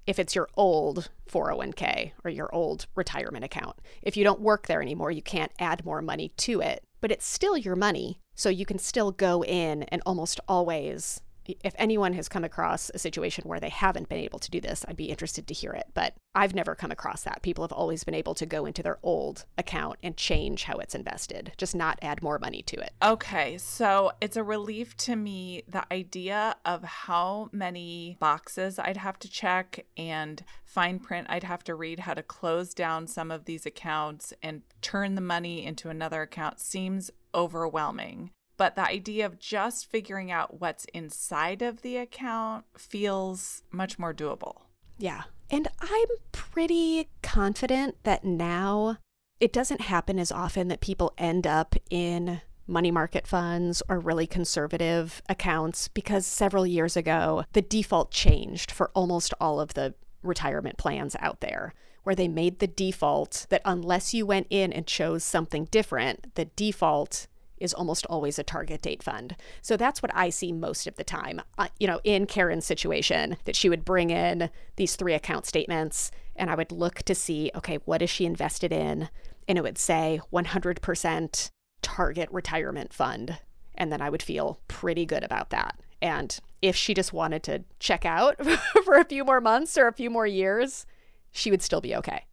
if 0.06 0.20
it's 0.20 0.36
your 0.36 0.50
old 0.56 1.10
401k 1.32 2.12
or 2.26 2.30
your 2.30 2.54
old 2.54 2.88
retirement 2.96 3.46
account. 3.46 3.78
If 4.02 4.18
you 4.18 4.26
don't 4.26 4.42
work 4.42 4.68
there 4.68 4.82
anymore, 4.82 5.12
you 5.12 5.22
can't 5.22 5.54
add 5.58 5.86
more 5.86 6.02
money 6.02 6.30
to 6.38 6.60
it, 6.60 6.84
but 7.00 7.12
it's 7.12 7.26
still 7.26 7.58
your 7.58 7.78
money. 7.78 8.20
So 8.36 8.50
you 8.50 8.66
can 8.66 8.80
still 8.80 9.12
go 9.12 9.44
in 9.44 9.84
and 9.84 10.02
almost 10.06 10.42
always 10.48 11.22
if 11.46 11.74
anyone 11.78 12.14
has 12.14 12.30
come 12.30 12.44
across 12.44 12.92
a 12.94 13.00
situation 13.00 13.48
where 13.48 13.60
they 13.60 13.70
haven't 13.70 14.10
been 14.10 14.20
able 14.20 14.40
to 14.40 14.52
do 14.52 14.62
this, 14.62 14.86
I'd 14.88 14.98
be 14.98 15.06
interested 15.06 15.48
to 15.48 15.54
hear 15.54 15.72
it. 15.72 15.88
But 15.94 16.16
I've 16.36 16.56
never 16.56 16.76
come 16.76 16.92
across 16.92 17.24
that. 17.24 17.42
People 17.42 17.64
have 17.64 17.72
always 17.72 18.04
been 18.04 18.14
able 18.14 18.34
to 18.36 18.46
go 18.46 18.66
into 18.66 18.82
their 18.82 19.00
old 19.04 19.46
account 19.58 20.00
and 20.02 20.18
change 20.18 20.64
how 20.64 20.78
it's 20.78 20.96
invested, 20.96 21.54
just 21.58 21.76
not 21.76 22.00
add 22.02 22.24
more 22.24 22.40
money 22.40 22.62
to 22.64 22.78
it. 22.78 22.94
Okay. 23.04 23.58
So 23.58 24.12
it's 24.22 24.38
a 24.38 24.44
relief 24.44 24.96
to 24.98 25.16
me 25.16 25.64
the 25.68 25.86
idea 25.94 26.56
of 26.66 26.84
how 26.84 27.50
many 27.52 28.18
boxes 28.20 28.80
I'd 28.80 28.98
have 28.98 29.20
to 29.20 29.30
check 29.30 29.86
and 29.98 30.44
fine 30.66 31.00
print 31.00 31.28
I'd 31.30 31.44
have 31.44 31.64
to 31.66 31.76
read 31.76 32.00
how 32.00 32.14
to 32.14 32.24
close 32.24 32.74
down 32.74 33.08
some 33.08 33.32
of 33.32 33.46
these 33.46 33.66
accounts 33.66 34.34
and 34.42 34.62
turn 34.82 35.16
the 35.16 35.22
money 35.22 35.66
into 35.66 35.90
another 35.90 36.22
account 36.22 36.60
seems 36.60 37.12
overwhelming 37.36 38.32
but 38.58 38.76
the 38.76 38.86
idea 38.86 39.26
of 39.26 39.40
just 39.40 39.90
figuring 39.90 40.32
out 40.32 40.60
what's 40.60 40.86
inside 40.94 41.62
of 41.62 41.82
the 41.82 41.98
account 41.98 42.66
feels 42.78 43.64
much 43.72 43.98
more 43.98 44.14
doable. 44.14 44.64
Yeah. 44.98 45.24
And 45.50 45.68
I'm 45.82 46.08
pretty 46.32 47.10
confident 47.22 47.96
that 48.04 48.24
now 48.24 48.98
it 49.40 49.52
doesn't 49.52 49.82
happen 49.82 50.20
as 50.20 50.32
often 50.32 50.68
that 50.70 50.82
people 50.82 51.14
end 51.18 51.46
up 51.46 51.76
in 51.90 52.42
money 52.66 52.92
market 52.92 53.28
funds 53.28 53.84
or 53.90 54.00
really 54.00 54.26
conservative 54.26 55.22
accounts 55.28 55.88
because 55.90 56.26
several 56.26 56.66
years 56.66 56.96
ago, 56.96 57.44
the 57.54 57.62
default 57.62 58.12
changed 58.12 58.72
for 58.72 58.90
almost 58.94 59.34
all 59.40 59.60
of 59.60 59.74
the 59.74 59.94
retirement 60.22 60.78
plans 60.78 61.16
out 61.20 61.42
there, 61.42 61.74
where 62.04 62.16
they 62.16 62.28
made 62.28 62.60
the 62.60 62.68
default 62.68 63.46
that 63.50 63.62
unless 63.66 64.14
you 64.14 64.26
went 64.26 64.48
in 64.50 64.72
and 64.72 64.88
chose 64.88 65.24
something 65.24 65.66
different, 65.66 66.34
the 66.36 66.46
default 66.46 67.28
is 67.64 67.74
almost 67.74 68.06
always 68.08 68.38
a 68.38 68.44
target 68.44 68.82
date 68.82 69.02
fund. 69.02 69.36
So 69.62 69.78
that's 69.78 70.02
what 70.04 70.12
I 70.14 70.30
see 70.30 70.52
most 70.52 70.86
of 70.86 70.96
the 70.96 71.04
time. 71.04 71.42
Uh, 71.58 71.70
you 71.80 71.88
know, 71.88 72.02
in 72.04 72.26
Carin's 72.26 72.66
situation, 72.66 73.38
that 73.46 73.56
she 73.56 73.70
would 73.70 73.86
bring 73.86 74.10
in 74.10 74.50
these 74.76 74.96
three 74.96 75.14
account 75.14 75.46
statements 75.46 76.12
and 76.36 76.50
I 76.50 76.56
would 76.56 76.72
look 76.72 77.04
to 77.04 77.16
see, 77.16 77.52
okay, 77.56 77.80
what 77.86 78.02
is 78.02 78.10
she 78.10 78.26
invested 78.26 78.72
in? 78.72 79.10
And 79.48 79.58
it 79.58 79.64
would 79.64 79.78
say 79.78 80.20
100% 80.32 81.52
target 81.82 82.30
retirement 82.32 82.94
fund. 82.94 83.40
And 83.76 83.92
then 83.92 84.02
I 84.02 84.10
would 84.10 84.24
feel 84.24 84.60
pretty 84.68 85.06
good 85.06 85.24
about 85.24 85.50
that. 85.52 85.80
And 86.02 86.38
if 86.62 86.76
she 86.76 86.94
just 86.94 87.14
wanted 87.14 87.44
to 87.44 87.64
check 87.80 88.06
out 88.06 88.36
for 88.84 88.96
a 88.96 89.06
few 89.06 89.24
more 89.24 89.42
months 89.42 89.78
or 89.78 89.88
a 89.88 89.94
few 89.94 90.10
more 90.10 90.28
years, 90.28 90.86
she 91.32 91.50
would 91.50 91.62
still 91.62 91.82
be 91.82 91.96
okay. 91.96 92.26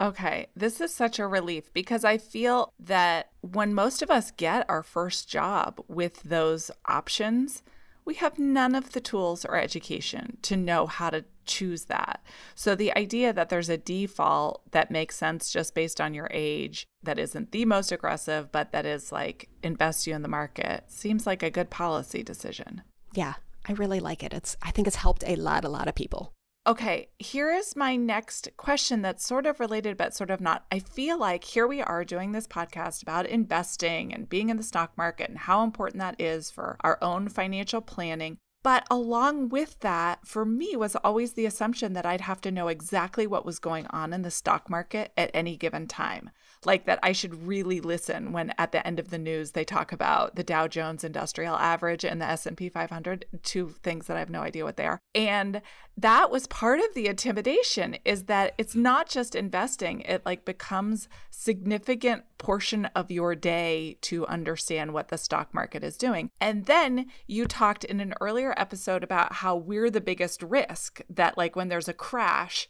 Okay, 0.00 0.48
this 0.56 0.80
is 0.80 0.92
such 0.92 1.18
a 1.18 1.26
relief 1.26 1.72
because 1.72 2.04
I 2.04 2.18
feel 2.18 2.72
that 2.80 3.30
when 3.40 3.74
most 3.74 4.02
of 4.02 4.10
us 4.10 4.32
get 4.32 4.68
our 4.68 4.82
first 4.82 5.28
job 5.28 5.80
with 5.86 6.22
those 6.24 6.70
options, 6.86 7.62
we 8.04 8.14
have 8.14 8.38
none 8.38 8.74
of 8.74 8.92
the 8.92 9.00
tools 9.00 9.44
or 9.44 9.56
education 9.56 10.38
to 10.42 10.56
know 10.56 10.86
how 10.86 11.10
to 11.10 11.24
choose 11.46 11.84
that. 11.84 12.22
So 12.54 12.74
the 12.74 12.96
idea 12.96 13.32
that 13.32 13.48
there's 13.48 13.68
a 13.68 13.78
default 13.78 14.62
that 14.72 14.90
makes 14.90 15.16
sense 15.16 15.52
just 15.52 15.74
based 15.74 16.00
on 16.00 16.12
your 16.12 16.28
age 16.30 16.86
that 17.02 17.18
isn't 17.18 17.52
the 17.52 17.64
most 17.64 17.92
aggressive, 17.92 18.50
but 18.50 18.72
that 18.72 18.86
is 18.86 19.12
like 19.12 19.48
invest 19.62 20.06
you 20.06 20.14
in 20.14 20.22
the 20.22 20.28
market 20.28 20.84
seems 20.88 21.26
like 21.26 21.42
a 21.42 21.50
good 21.50 21.70
policy 21.70 22.22
decision. 22.22 22.82
Yeah, 23.14 23.34
I 23.66 23.72
really 23.72 24.00
like 24.00 24.22
it. 24.22 24.34
It's 24.34 24.56
I 24.62 24.70
think 24.70 24.86
it's 24.86 24.96
helped 24.96 25.24
a 25.26 25.36
lot 25.36 25.64
a 25.64 25.68
lot 25.68 25.88
of 25.88 25.94
people. 25.94 26.32
Okay, 26.66 27.08
here 27.18 27.52
is 27.52 27.76
my 27.76 27.94
next 27.94 28.48
question 28.56 29.02
that's 29.02 29.26
sort 29.26 29.44
of 29.44 29.60
related, 29.60 29.98
but 29.98 30.14
sort 30.14 30.30
of 30.30 30.40
not. 30.40 30.64
I 30.72 30.78
feel 30.78 31.18
like 31.18 31.44
here 31.44 31.66
we 31.66 31.82
are 31.82 32.06
doing 32.06 32.32
this 32.32 32.46
podcast 32.46 33.02
about 33.02 33.26
investing 33.26 34.14
and 34.14 34.26
being 34.26 34.48
in 34.48 34.56
the 34.56 34.62
stock 34.62 34.96
market 34.96 35.28
and 35.28 35.36
how 35.36 35.62
important 35.62 36.00
that 36.00 36.18
is 36.18 36.50
for 36.50 36.78
our 36.80 36.96
own 37.02 37.28
financial 37.28 37.82
planning. 37.82 38.38
But 38.64 38.86
along 38.90 39.50
with 39.50 39.78
that, 39.80 40.26
for 40.26 40.46
me, 40.46 40.74
was 40.74 40.96
always 40.96 41.34
the 41.34 41.44
assumption 41.44 41.92
that 41.92 42.06
I'd 42.06 42.22
have 42.22 42.40
to 42.40 42.50
know 42.50 42.68
exactly 42.68 43.26
what 43.26 43.44
was 43.44 43.58
going 43.58 43.86
on 43.88 44.12
in 44.12 44.22
the 44.22 44.30
stock 44.30 44.68
market 44.68 45.12
at 45.16 45.30
any 45.34 45.56
given 45.56 45.86
time 45.86 46.30
like 46.66 46.86
that 46.86 46.98
I 47.02 47.12
should 47.12 47.46
really 47.46 47.80
listen 47.80 48.32
when 48.32 48.52
at 48.58 48.72
the 48.72 48.86
end 48.86 48.98
of 48.98 49.10
the 49.10 49.18
news 49.18 49.52
they 49.52 49.64
talk 49.64 49.92
about 49.92 50.36
the 50.36 50.44
Dow 50.44 50.66
Jones 50.66 51.04
Industrial 51.04 51.54
Average 51.56 52.04
and 52.04 52.20
the 52.20 52.26
S&P 52.26 52.68
500, 52.68 53.26
two 53.42 53.74
things 53.82 54.06
that 54.06 54.16
I 54.16 54.20
have 54.20 54.30
no 54.30 54.42
idea 54.42 54.64
what 54.64 54.76
they 54.76 54.86
are. 54.86 55.00
And 55.14 55.62
that 55.96 56.30
was 56.30 56.46
part 56.46 56.80
of 56.80 56.94
the 56.94 57.06
intimidation 57.06 57.96
is 58.04 58.24
that 58.24 58.54
it's 58.58 58.74
not 58.74 59.08
just 59.08 59.34
investing, 59.34 60.00
it 60.02 60.24
like 60.26 60.44
becomes 60.44 61.08
significant 61.30 62.24
portion 62.38 62.86
of 62.96 63.10
your 63.10 63.34
day 63.34 63.96
to 64.02 64.26
understand 64.26 64.92
what 64.92 65.08
the 65.08 65.18
stock 65.18 65.54
market 65.54 65.84
is 65.84 65.96
doing. 65.96 66.30
And 66.40 66.66
then 66.66 67.06
you 67.26 67.46
talked 67.46 67.84
in 67.84 68.00
an 68.00 68.14
earlier 68.20 68.53
episode 68.56 69.04
about 69.04 69.34
how 69.34 69.56
we're 69.56 69.90
the 69.90 70.00
biggest 70.00 70.42
risk 70.42 71.00
that 71.08 71.36
like 71.36 71.56
when 71.56 71.68
there's 71.68 71.88
a 71.88 71.92
crash, 71.92 72.68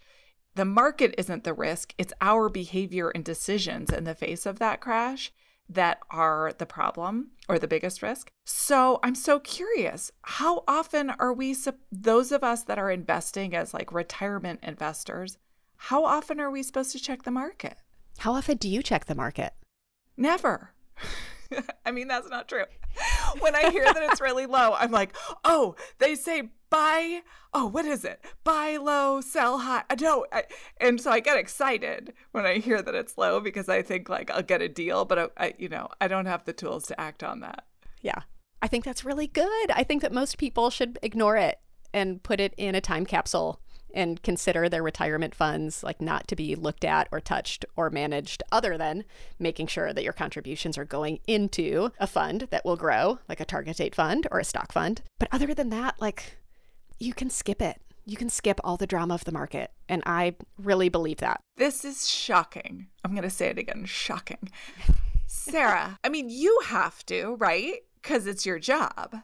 the 0.55 0.65
market 0.65 1.15
isn't 1.19 1.45
the 1.45 1.55
risk, 1.55 1.95
it's 1.99 2.13
our 2.21 2.49
behavior 2.49 3.11
and 3.11 3.25
decisions 3.25 3.91
in 3.91 4.05
the 4.05 4.15
face 4.15 4.47
of 4.47 4.59
that 4.59 4.81
crash 4.81 5.33
that 5.69 5.99
are 6.11 6.53
the 6.59 6.67
problem 6.67 7.31
or 7.49 7.59
the 7.59 7.69
biggest 7.69 8.03
risk. 8.03 8.31
So 8.45 9.01
I'm 9.03 9.15
so 9.15 9.41
curious 9.41 10.13
how 10.23 10.65
often 10.69 11.11
are 11.11 11.33
we, 11.33 11.57
those 11.91 12.33
of 12.33 12.45
us 12.45 12.63
that 12.65 12.79
are 12.79 12.91
investing 12.91 13.55
as 13.55 13.73
like 13.73 13.93
retirement 13.93 14.61
investors, 14.63 15.39
how 15.77 16.05
often 16.05 16.41
are 16.41 16.51
we 16.51 16.63
supposed 16.63 16.93
to 16.93 16.99
check 16.99 17.23
the 17.23 17.31
market? 17.31 17.77
How 18.19 18.35
often 18.35 18.59
do 18.59 18.69
you 18.69 18.83
check 18.83 19.07
the 19.07 19.15
market? 19.15 19.55
Never. 20.17 20.73
I 21.87 21.91
mean, 21.91 22.09
that's 22.09 22.29
not 22.29 22.49
true. 22.49 22.65
When 23.41 23.55
I 23.55 23.71
hear 23.71 23.85
that 23.85 24.03
it's 24.11 24.21
really 24.21 24.47
low, 24.47 24.75
I'm 24.75 24.91
like, 24.91 25.15
oh, 25.45 25.75
they 25.99 26.15
say 26.15 26.51
buy 26.71 27.21
oh 27.53 27.67
what 27.67 27.85
is 27.85 28.05
it? 28.05 28.25
Buy 28.43 28.77
low 28.79 29.21
sell 29.21 29.59
high. 29.59 29.85
I 29.89 29.95
don't 29.95 30.27
I, 30.33 30.43
and 30.81 31.01
so 31.01 31.13
i 31.13 31.21
get 31.21 31.37
excited 31.37 32.13
when 32.33 32.45
i 32.45 32.59
hear 32.59 32.83
that 32.83 32.97
it's 32.97 33.17
low 33.17 33.39
because 33.39 33.69
i 33.69 33.81
think 33.81 34.09
like 34.09 34.29
i'll 34.33 34.43
get 34.43 34.61
a 34.61 34.69
deal 34.69 35.05
but 35.05 35.19
I, 35.19 35.29
I, 35.37 35.55
you 35.57 35.69
know 35.69 35.89
i 36.01 36.09
don't 36.09 36.27
have 36.27 36.45
the 36.45 36.53
tools 36.53 36.87
to 36.89 37.01
act 37.01 37.23
on 37.23 37.41
that. 37.41 37.65
Yeah. 38.03 38.23
I 38.61 38.67
think 38.67 38.85
that's 38.85 39.05
really 39.05 39.27
good. 39.27 39.71
I 39.71 39.85
think 39.85 40.03
that 40.03 40.13
most 40.13 40.39
people 40.39 40.71
should 40.71 40.99
ignore 41.03 41.37
it 41.37 41.61
and 41.93 42.23
put 42.23 42.41
it 42.41 42.55
in 42.57 42.75
a 42.75 42.81
time 42.81 43.05
capsule 43.05 43.61
and 43.95 44.23
consider 44.23 44.69
their 44.69 44.83
retirement 44.83 45.35
funds 45.35 45.83
like 45.83 46.01
not 46.01 46.29
to 46.29 46.37
be 46.37 46.55
looked 46.55 46.85
at 46.85 47.09
or 47.11 47.21
touched 47.21 47.65
or 47.77 47.89
managed 47.89 48.43
other 48.53 48.77
than 48.77 49.05
making 49.39 49.69
sure 49.69 49.93
that 49.93 50.05
your 50.05 50.13
contributions 50.13 50.77
are 50.77 50.85
going 50.85 51.21
into 51.27 51.91
a 51.99 52.07
fund 52.07 52.49
that 52.51 52.65
will 52.65 52.77
grow 52.77 53.19
like 53.29 53.41
a 53.41 53.45
target 53.45 53.77
date 53.77 53.95
fund 53.95 54.27
or 54.31 54.41
a 54.41 54.45
stock 54.45 54.73
fund 54.73 55.01
but 55.19 55.29
other 55.33 55.55
than 55.55 55.71
that 55.71 55.95
like 56.01 56.37
you 56.99 57.15
can 57.15 57.31
skip 57.31 57.61
it. 57.63 57.81
You 58.07 58.17
can 58.17 58.29
skip 58.29 58.61
all 58.63 58.77
the 58.77 58.87
drama 58.87 59.15
of 59.15 59.25
the 59.25 59.33
market. 59.33 59.71
And 59.89 60.03
I 60.07 60.35
really 60.59 60.89
believe 60.89 61.19
that. 61.19 61.41
This 61.57 61.85
is 61.85 62.09
shocking. 62.09 62.89
I'm 63.05 63.13
going 63.13 63.23
to 63.23 63.31
say 63.31 63.49
it 63.49 63.59
again 63.59 63.85
shocking. 63.87 64.51
Sara, 65.27 65.99
I 66.05 66.09
mean, 66.09 66.29
you 66.31 66.61
have 66.67 67.05
to, 67.07 67.37
right? 67.37 67.81
Because 68.03 68.27
it's 68.27 68.47
your 68.47 68.59
job. 68.59 69.17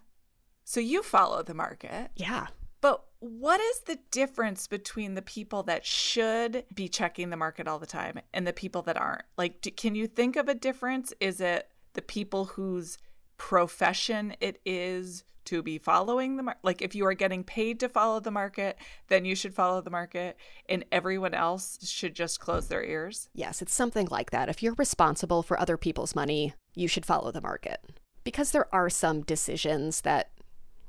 So 0.65 0.81
you 0.81 1.03
follow 1.03 1.43
the 1.43 1.55
market. 1.55 2.11
Yeah. 2.17 2.47
But 2.81 3.05
what 3.19 3.61
is 3.61 3.81
the 3.81 3.99
difference 4.11 4.67
between 4.67 5.15
the 5.15 5.23
people 5.23 5.63
that 5.65 5.85
should 5.85 6.65
be 6.75 6.89
checking 6.89 7.31
the 7.31 7.37
market 7.37 7.69
all 7.69 7.79
the 7.79 7.87
time 7.87 8.21
and 8.33 8.47
the 8.47 8.53
people 8.53 8.83
that 8.83 8.97
aren't? 8.97 9.25
Like, 9.37 9.61
do, 9.61 9.71
can 9.71 9.95
you 9.95 10.07
think 10.07 10.37
of 10.37 10.49
a 10.49 10.55
difference? 10.55 11.13
Is 11.21 11.41
it 11.41 11.69
the 11.93 12.03
people 12.03 12.47
whose 12.47 12.99
profession 13.37 14.35
it 14.41 14.61
is 14.65 15.25
to 15.47 15.63
be 15.63 15.79
following 15.79 16.37
the 16.37 16.43
market. 16.43 16.61
Like 16.63 16.83
if 16.83 16.95
you 16.95 17.07
are 17.07 17.15
getting 17.15 17.43
paid 17.43 17.81
to 17.81 17.89
follow 17.89 18.21
the 18.21 18.31
market, 18.31 18.77
then 19.09 19.25
you 19.25 19.35
should 19.35 19.55
follow 19.55 19.81
the 19.81 19.91
market, 19.91 20.37
and 20.69 20.85
everyone 20.93 21.35
else 21.35 21.79
should 21.83 22.15
just 22.15 22.41
close 22.41 22.69
their 22.69 22.85
ears. 22.85 23.29
Yes, 23.35 23.63
it's 23.63 23.75
something 23.75 24.09
like 24.11 24.31
that. 24.31 24.49
If 24.49 24.63
you're 24.63 24.75
responsible 24.75 25.43
for 25.43 25.59
other 25.59 25.77
people's 25.77 26.15
money, 26.15 26.55
you 26.75 26.87
should 26.87 27.07
follow 27.07 27.33
the 27.33 27.41
market. 27.41 27.81
Because 28.23 28.51
there 28.51 28.73
are 28.75 28.91
some 28.91 29.23
decisions 29.23 30.03
that 30.03 30.31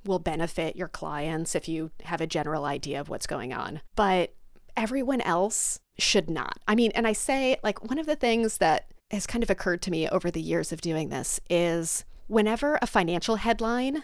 will 0.05 0.19
benefit 0.19 0.75
your 0.75 0.87
clients 0.87 1.55
if 1.55 1.67
you 1.67 1.91
have 2.03 2.21
a 2.21 2.27
general 2.27 2.65
idea 2.65 2.99
of 2.99 3.09
what's 3.09 3.27
going 3.27 3.53
on. 3.53 3.81
But 3.95 4.33
everyone 4.75 5.21
else 5.21 5.79
should 5.97 6.29
not. 6.29 6.57
I 6.67 6.75
mean, 6.75 6.91
and 6.95 7.05
I 7.07 7.13
say, 7.13 7.57
like, 7.63 7.87
one 7.87 7.99
of 7.99 8.05
the 8.05 8.15
things 8.15 8.57
that 8.57 8.91
has 9.11 9.27
kind 9.27 9.43
of 9.43 9.49
occurred 9.49 9.81
to 9.83 9.91
me 9.91 10.07
over 10.07 10.31
the 10.31 10.41
years 10.41 10.71
of 10.71 10.81
doing 10.81 11.09
this 11.09 11.39
is 11.49 12.05
whenever 12.27 12.79
a 12.81 12.87
financial 12.87 13.35
headline 13.35 14.03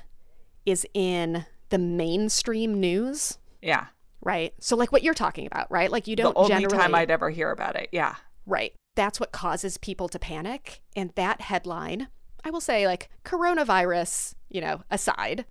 is 0.66 0.86
in 0.94 1.46
the 1.70 1.78
mainstream 1.78 2.80
news. 2.80 3.38
Yeah. 3.62 3.88
Right. 4.22 4.54
So, 4.60 4.76
like 4.76 4.92
what 4.92 5.04
you're 5.04 5.14
talking 5.14 5.48
about, 5.48 5.72
right? 5.72 5.92
Like, 5.92 6.08
you 6.08 6.16
don't 6.16 6.34
the 6.34 6.40
only 6.40 6.50
generally. 6.50 6.78
time 6.78 6.96
I'd 6.96 7.12
ever 7.12 7.30
hear 7.30 7.52
about 7.52 7.76
it. 7.76 7.90
Yeah. 7.92 8.16
Right. 8.46 8.74
That's 8.96 9.20
what 9.20 9.32
causes 9.32 9.78
people 9.78 10.10
to 10.10 10.20
panic. 10.20 10.82
And 10.96 11.12
that 11.16 11.42
headline, 11.42 12.08
I 12.44 12.50
will 12.50 12.62
say, 12.62 12.86
like, 12.88 13.10
coronavirus, 13.24 14.34
you 14.50 14.60
know, 14.60 14.82
aside, 14.90 15.46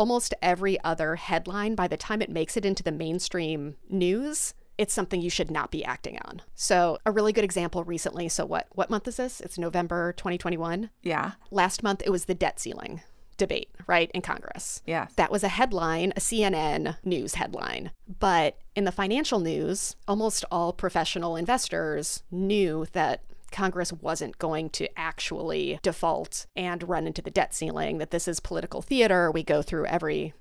almost 0.00 0.32
every 0.40 0.82
other 0.82 1.16
headline, 1.16 1.74
by 1.74 1.86
the 1.86 1.96
time 1.98 2.22
it 2.22 2.30
makes 2.30 2.56
it 2.56 2.64
into 2.64 2.82
the 2.82 2.90
mainstream 2.90 3.76
news, 3.90 4.54
it's 4.78 4.94
something 4.94 5.20
you 5.20 5.28
should 5.28 5.50
not 5.50 5.70
be 5.70 5.84
acting 5.84 6.18
on. 6.24 6.40
So, 6.54 6.96
a 7.04 7.12
really 7.12 7.34
good 7.34 7.44
example 7.44 7.84
recently. 7.84 8.26
So, 8.30 8.46
what 8.46 8.66
what 8.72 8.88
month 8.88 9.06
is 9.06 9.18
this? 9.18 9.42
It's 9.42 9.58
November 9.58 10.14
2021. 10.14 10.88
Yeah. 11.02 11.32
Last 11.50 11.82
month 11.82 12.00
it 12.02 12.08
was 12.08 12.24
the 12.24 12.34
debt 12.34 12.58
ceiling 12.58 13.02
debate, 13.36 13.68
right, 13.86 14.10
in 14.14 14.22
Congress. 14.22 14.82
Yeah. 14.86 15.08
That 15.16 15.30
was 15.30 15.44
a 15.44 15.48
headline, 15.48 16.12
a 16.16 16.20
CNN 16.20 16.96
news 17.04 17.34
headline. 17.34 17.90
But 18.18 18.58
in 18.74 18.84
the 18.84 18.92
financial 18.92 19.40
news, 19.40 19.96
almost 20.08 20.46
all 20.50 20.72
professional 20.72 21.36
investors 21.36 22.22
knew 22.30 22.86
that 22.92 23.22
Congress 23.50 23.92
wasn't 23.92 24.38
going 24.38 24.70
to 24.70 24.88
actually 24.98 25.78
default 25.82 26.46
and 26.56 26.88
run 26.88 27.06
into 27.06 27.22
the 27.22 27.30
debt 27.30 27.54
ceiling, 27.54 27.98
that 27.98 28.10
this 28.10 28.28
is 28.28 28.40
political 28.40 28.82
theater. 28.82 29.30
We 29.30 29.42
go 29.42 29.62
through 29.62 29.86
every 29.86 30.34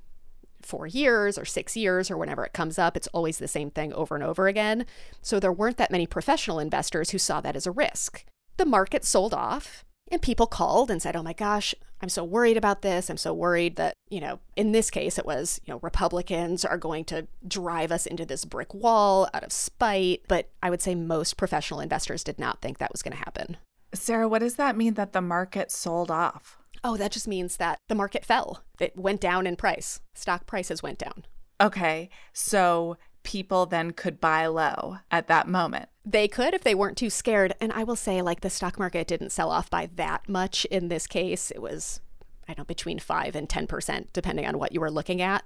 four 0.62 0.88
years 0.88 1.38
or 1.38 1.46
six 1.46 1.78
years 1.78 2.12
or 2.12 2.18
whenever 2.18 2.46
it 2.46 2.54
comes 2.54 2.78
up. 2.78 2.98
It's 2.98 3.08
always 3.08 3.38
the 3.38 3.48
same 3.48 3.72
thing 3.72 3.94
over 3.94 4.16
and 4.16 4.24
over 4.24 4.48
again. 4.48 4.86
So 5.22 5.40
there 5.40 5.54
weren't 5.54 5.78
that 5.78 5.92
many 5.92 6.06
professional 6.06 6.60
investors 6.60 7.12
who 7.12 7.18
saw 7.18 7.42
that 7.42 7.56
as 7.56 7.66
a 7.66 7.72
risk. 7.72 8.26
The 8.58 8.66
market 8.66 9.06
sold 9.06 9.34
off. 9.34 9.86
And 10.12 10.22
people 10.22 10.48
called 10.48 10.90
and 10.90 11.02
said, 11.02 11.16
Oh 11.16 11.24
my 11.24 11.34
gosh, 11.34 11.76
I'm 12.02 12.10
so 12.10 12.24
worried 12.24 12.58
about 12.58 12.82
this. 12.82 13.10
I'm 13.10 13.18
so 13.18 13.34
worried 13.34 13.76
that, 13.76 13.94
you 14.10 14.20
know, 14.20 14.40
in 14.56 14.72
this 14.72 14.90
case, 14.90 15.18
it 15.18 15.26
was, 15.26 15.60
you 15.66 15.74
know, 15.74 15.80
Republicans 15.82 16.64
are 16.66 16.78
going 16.78 17.06
to 17.06 17.28
drive 17.48 17.92
us 17.92 18.06
into 18.06 18.26
this 18.26 18.46
brick 18.46 18.74
wall 18.74 19.30
out 19.34 19.44
of 19.44 19.52
spite. 19.52 20.22
But 20.28 20.50
I 20.64 20.70
would 20.70 20.82
say 20.82 20.96
most 20.96 21.38
professional 21.38 21.80
investors 21.80 22.24
did 22.24 22.40
not 22.40 22.62
think 22.62 22.78
that 22.78 22.92
was 22.92 23.02
going 23.02 23.16
to 23.16 23.24
happen. 23.24 23.58
Sara, 23.94 24.28
what 24.28 24.40
does 24.40 24.56
that 24.56 24.78
mean 24.78 24.94
that 24.96 25.14
the 25.14 25.22
market 25.22 25.72
sold 25.72 26.12
off? 26.12 26.58
Oh, 26.84 26.96
that 26.98 27.12
just 27.12 27.28
means 27.28 27.58
that 27.58 27.78
the 27.90 27.96
market 27.96 28.24
fell. 28.24 28.64
It 28.80 28.98
went 28.98 29.20
down 29.20 29.46
in 29.46 29.56
price. 29.56 30.00
Stock 30.16 30.46
prices 30.48 30.82
went 30.82 31.00
down. 31.00 31.26
Okay. 31.62 32.10
So 32.32 32.98
people 33.24 33.66
then 33.66 33.92
could 33.92 34.20
buy 34.20 34.48
low 34.48 34.98
at 35.12 35.28
that 35.28 35.48
moment. 35.48 35.90
They 36.06 36.28
could 36.28 36.54
if 36.54 36.64
they 36.64 36.76
weren't 36.76 36.98
too 36.98 37.10
scared. 37.10 37.54
And 37.62 37.72
I 37.74 37.84
will 37.84 37.96
say, 37.96 38.22
like, 38.22 38.42
the 38.42 38.50
stock 38.50 38.80
market 38.80 39.08
didn't 39.08 39.32
sell 39.32 39.52
off 39.52 39.70
by 39.70 39.90
that 39.96 40.28
much 40.28 40.66
in 40.66 40.88
this 40.88 41.08
case. 41.08 41.52
It 41.52 41.62
was, 41.62 42.00
I 42.48 42.54
don't 42.54 42.60
know, 42.60 42.64
between 42.66 43.00
5 43.00 43.36
and 43.36 43.48
10%, 43.48 44.08
depending 44.14 44.46
on 44.46 44.58
what 44.58 44.72
you 44.72 44.80
were 44.80 44.92
looking 44.92 45.22
at. 45.22 45.46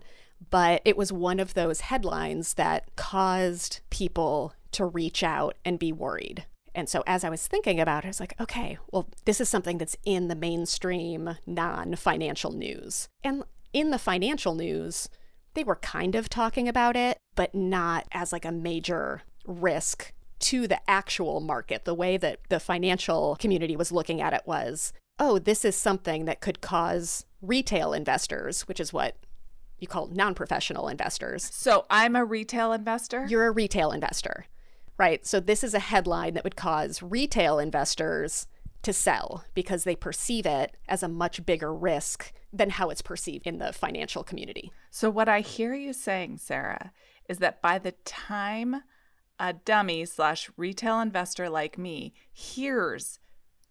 But 0.50 0.82
it 0.86 0.98
was 0.98 1.12
one 1.12 1.39
of 1.39 1.53
those 1.53 1.82
headlines 1.82 2.56
that 2.56 2.96
caused 2.96 3.81
people 3.90 4.53
to 4.74 4.86
reach 4.86 5.24
out 5.24 5.55
and 5.64 5.79
be 5.79 5.92
worried. 5.92 6.46
And 6.75 6.90
so 6.90 7.03
as 7.05 7.24
I 7.24 7.29
was 7.29 7.46
thinking 7.48 7.79
about 7.79 8.03
it, 8.03 8.07
I 8.07 8.09
was 8.09 8.20
like, 8.20 8.40
okay, 8.40 8.77
well, 8.92 9.07
this 9.25 9.40
is 9.40 9.48
something 9.48 9.77
that's 9.77 9.98
in 10.05 10.27
the 10.27 10.36
mainstream 10.36 11.38
non 11.46 11.96
financial 11.96 12.51
news. 12.51 13.09
And 13.24 13.44
in 13.74 13.92
the 13.92 14.00
financial 14.00 14.55
news, 14.55 15.07
they 15.53 15.63
were 15.63 15.75
kind 15.75 16.16
of 16.16 16.29
talking 16.29 16.68
about 16.68 16.96
it, 16.96 17.18
but 17.35 17.53
not 17.53 18.07
as 18.11 18.31
like 18.31 18.46
a 18.46 18.51
major 18.51 19.22
risk 19.46 20.13
to 20.39 20.68
the 20.68 20.79
actual 20.89 21.39
market. 21.39 21.85
The 21.85 21.94
way 21.94 22.18
that 22.18 22.39
the 22.50 22.59
financial 22.59 23.37
community 23.39 23.75
was 23.75 23.92
looking 23.92 24.22
at 24.22 24.33
it 24.33 24.44
was, 24.46 24.94
oh, 25.20 25.39
this 25.39 25.63
is 25.63 25.75
something 25.75 26.25
that 26.25 26.42
could 26.42 26.61
cause 26.61 27.25
retail 27.42 27.94
investors, 27.94 28.68
which 28.68 28.79
is 28.79 28.92
what 28.92 29.16
you 29.79 29.87
call 29.87 30.07
non 30.07 30.33
professional 30.33 30.87
investors. 30.87 31.50
So 31.53 31.85
I'm 31.89 32.16
a 32.16 32.25
retail 32.25 32.74
investor? 32.74 33.25
You're 33.29 33.48
a 33.48 33.51
retail 33.51 33.92
investor, 33.92 34.46
right? 34.98 35.25
So 35.25 35.39
this 35.39 35.63
is 35.63 35.74
a 35.74 35.79
headline 35.79 36.33
that 36.33 36.44
would 36.44 36.55
cause 36.55 37.03
retail 37.03 37.59
investors 37.59 38.48
to 38.81 38.94
sell 38.94 39.46
because 39.53 39.83
they 39.83 39.96
perceive 39.96 40.46
it 40.46 40.75
as 40.87 41.03
a 41.03 41.07
much 41.07 41.46
bigger 41.46 41.74
risk 41.74 42.33
than 42.53 42.70
how 42.70 42.89
it's 42.89 43.01
perceived 43.01 43.48
in 43.48 43.57
the 43.57 43.74
financial 43.74 44.24
community. 44.24 44.72
So, 44.92 45.09
what 45.09 45.27
I 45.27 45.42
hear 45.42 45.74
you 45.74 45.92
saying, 45.92 46.37
Sara, 46.37 46.92
is 47.27 47.39
that 47.39 47.61
by 47.61 47.79
the 47.79 47.94
time 48.05 48.83
a 49.39 49.53
dummy 49.53 50.05
slash 50.05 50.50
retail 50.55 51.00
investor 51.00 51.50
like 51.50 51.77
me 51.77 52.13
hears 52.31 53.20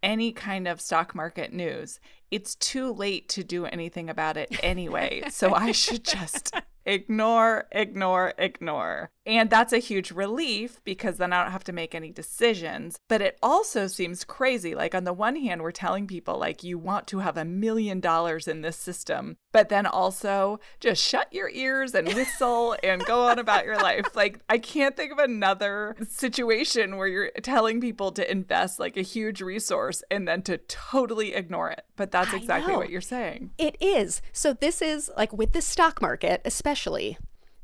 any 0.02 0.32
kind 0.32 0.66
of 0.66 0.80
stock 0.80 1.14
market 1.14 1.52
news, 1.52 2.00
it's 2.30 2.56
too 2.56 2.92
late 2.92 3.28
to 3.28 3.44
do 3.44 3.66
anything 3.66 4.10
about 4.10 4.36
it 4.36 4.50
anyway. 4.62 5.22
so 5.30 5.54
I 5.54 5.70
should 5.70 6.04
just 6.04 6.54
ignore, 6.84 7.68
ignore, 7.70 8.34
ignore. 8.36 9.10
And 9.24 9.50
that's 9.50 9.72
a 9.72 9.78
huge 9.78 10.10
relief 10.10 10.80
because 10.84 11.18
then 11.18 11.32
I 11.32 11.42
don't 11.42 11.52
have 11.52 11.64
to 11.64 11.72
make 11.72 11.94
any 11.94 12.10
decisions. 12.10 12.98
But 13.08 13.22
it 13.22 13.38
also 13.42 13.86
seems 13.86 14.24
crazy. 14.24 14.74
Like, 14.74 14.94
on 14.94 15.04
the 15.04 15.12
one 15.12 15.36
hand, 15.36 15.62
we're 15.62 15.70
telling 15.70 16.06
people, 16.06 16.38
like, 16.38 16.64
you 16.64 16.76
want 16.76 17.06
to 17.08 17.20
have 17.20 17.36
a 17.36 17.44
million 17.44 18.00
dollars 18.00 18.48
in 18.48 18.62
this 18.62 18.76
system, 18.76 19.36
but 19.52 19.68
then 19.68 19.86
also 19.86 20.58
just 20.80 21.02
shut 21.02 21.32
your 21.32 21.48
ears 21.50 21.94
and 21.94 22.12
whistle 22.14 22.76
and 22.82 23.04
go 23.04 23.28
on 23.28 23.38
about 23.38 23.64
your 23.64 23.76
life. 23.76 24.16
Like, 24.16 24.40
I 24.48 24.58
can't 24.58 24.96
think 24.96 25.12
of 25.12 25.18
another 25.18 25.96
situation 26.08 26.96
where 26.96 27.06
you're 27.06 27.30
telling 27.42 27.80
people 27.80 28.10
to 28.12 28.30
invest 28.30 28.80
like 28.80 28.96
a 28.96 29.02
huge 29.02 29.40
resource 29.40 30.02
and 30.10 30.26
then 30.26 30.42
to 30.42 30.58
totally 30.58 31.34
ignore 31.34 31.70
it. 31.70 31.84
But 31.96 32.10
that's 32.10 32.32
exactly 32.32 32.74
what 32.74 32.90
you're 32.90 33.00
saying. 33.00 33.50
It 33.58 33.76
is. 33.80 34.20
So, 34.32 34.52
this 34.52 34.82
is 34.82 35.10
like 35.16 35.32
with 35.32 35.52
the 35.52 35.62
stock 35.62 36.02
market, 36.02 36.40
especially 36.44 37.18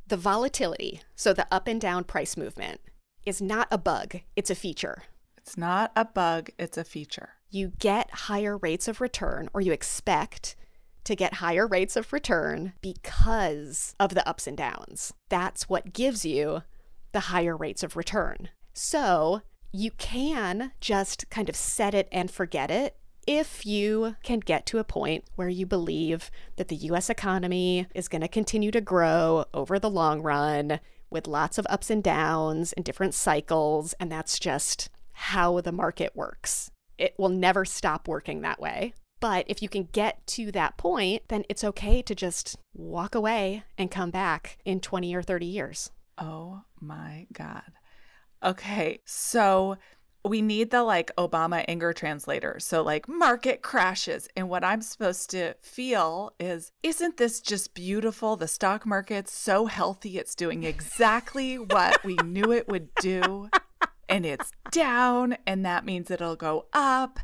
the 0.09 0.17
volatility, 0.17 1.03
so 1.15 1.33
the 1.33 1.47
up 1.51 1.69
and 1.69 1.81
down 1.81 2.05
price 2.05 2.37
movement, 2.37 2.81
is 3.25 3.43
not 3.43 3.69
a 3.71 3.79
bug, 3.79 4.21
it's 4.37 4.51
a 4.51 4.55
feature. 4.55 5.05
It's 5.37 5.57
not 5.57 5.93
a 5.95 6.05
bug, 6.05 6.51
it's 6.59 6.79
a 6.79 6.85
feature. 6.85 7.31
You 7.51 7.73
get 7.79 8.11
higher 8.11 8.57
rates 8.57 8.89
of 8.89 9.01
return, 9.01 9.49
or 9.53 9.61
you 9.61 9.73
expect 9.73 10.57
to 11.05 11.17
get 11.17 11.35
higher 11.35 11.67
rates 11.67 11.97
of 11.97 12.13
return 12.13 12.75
because 12.83 13.95
of 13.99 14.15
the 14.15 14.27
ups 14.29 14.47
and 14.47 14.57
downs. 14.57 15.13
That's 15.29 15.69
what 15.69 15.93
gives 15.93 16.25
you 16.25 16.63
the 17.13 17.21
higher 17.21 17.57
rates 17.57 17.83
of 17.83 17.97
return. 17.97 18.51
So 18.75 19.43
you 19.73 19.91
can 19.93 20.73
just 20.81 21.29
kind 21.31 21.49
of 21.49 21.57
set 21.57 21.95
it 21.95 22.09
and 22.13 22.31
forget 22.31 22.71
it 22.71 22.97
if 23.29 23.67
you 23.67 24.17
can 24.23 24.41
get 24.41 24.65
to 24.65 24.79
a 24.79 24.85
point 24.85 25.23
where 25.37 25.51
you 25.51 25.67
believe 25.67 26.31
that 26.57 26.69
the 26.69 26.77
US 26.77 27.11
economy 27.11 27.87
is 27.95 28.09
going 28.09 28.23
to 28.23 28.29
continue 28.29 28.71
to 28.71 28.81
grow 28.81 29.45
over 29.53 29.79
the 29.79 29.91
long 29.91 30.23
run 30.23 30.81
with 31.11 31.29
lots 31.29 31.59
of 31.59 31.67
ups 31.69 31.91
and 31.91 32.03
downs 32.03 32.73
and 32.73 32.87
different 32.87 33.13
cycles, 33.13 33.93
and 34.01 34.11
that's 34.11 34.39
just 34.39 34.89
how 35.13 35.61
the 35.61 35.73
market 35.73 36.17
works. 36.17 36.71
It 36.97 37.15
will 37.19 37.29
never 37.29 37.67
stop 37.67 38.09
working 38.09 38.41
that 38.41 38.61
way. 38.61 38.95
But 39.21 39.45
if 39.47 39.61
you 39.63 39.69
can 39.69 39.91
get 39.93 40.27
to 40.29 40.51
that 40.53 40.79
point, 40.79 41.25
then 41.29 41.45
it's 41.51 41.65
okay 41.65 42.01
to 42.01 42.15
just 42.15 42.57
walk 42.73 43.15
away 43.15 43.63
and 43.77 43.91
come 43.91 44.11
back 44.11 44.57
in 44.65 44.81
20 44.81 45.15
or 45.15 45.23
30 45.23 45.45
years. 45.45 45.91
Oh 46.17 46.63
my 46.81 47.27
God. 47.31 47.73
Okay, 48.43 49.01
so 49.05 49.77
we 50.29 50.43
need 50.43 50.71
the 50.71 50.83
like 50.83 51.15
Obama 51.17 51.65
anger 51.67 51.93
translator. 51.93 52.59
So, 52.61 52.83
like, 52.83 53.09
market 53.09 53.63
crashes. 53.63 54.29
And 54.37 54.49
what 54.49 54.65
I'm 54.65 54.83
supposed 54.83 55.31
to 55.31 55.55
feel 55.61 56.33
is, 56.39 56.73
isn't 56.83 57.17
this 57.17 57.41
just 57.41 57.75
beautiful? 57.75 58.37
The 58.37 58.49
stock 58.49 58.87
market's 58.87 59.33
so 59.33 59.67
healthy. 59.67 60.19
It's 60.19 60.35
doing 60.35 60.65
exactly 60.65 61.57
what 61.57 62.05
we 62.05 62.15
knew 62.25 62.53
it 62.53 62.69
would 62.69 62.95
do. 62.97 63.49
And 64.09 64.25
it's 64.25 64.51
down. 64.71 65.37
And 65.47 65.65
that 65.65 65.85
means 65.85 66.11
it'll 66.11 66.37
go 66.37 66.67
up. 66.73 67.19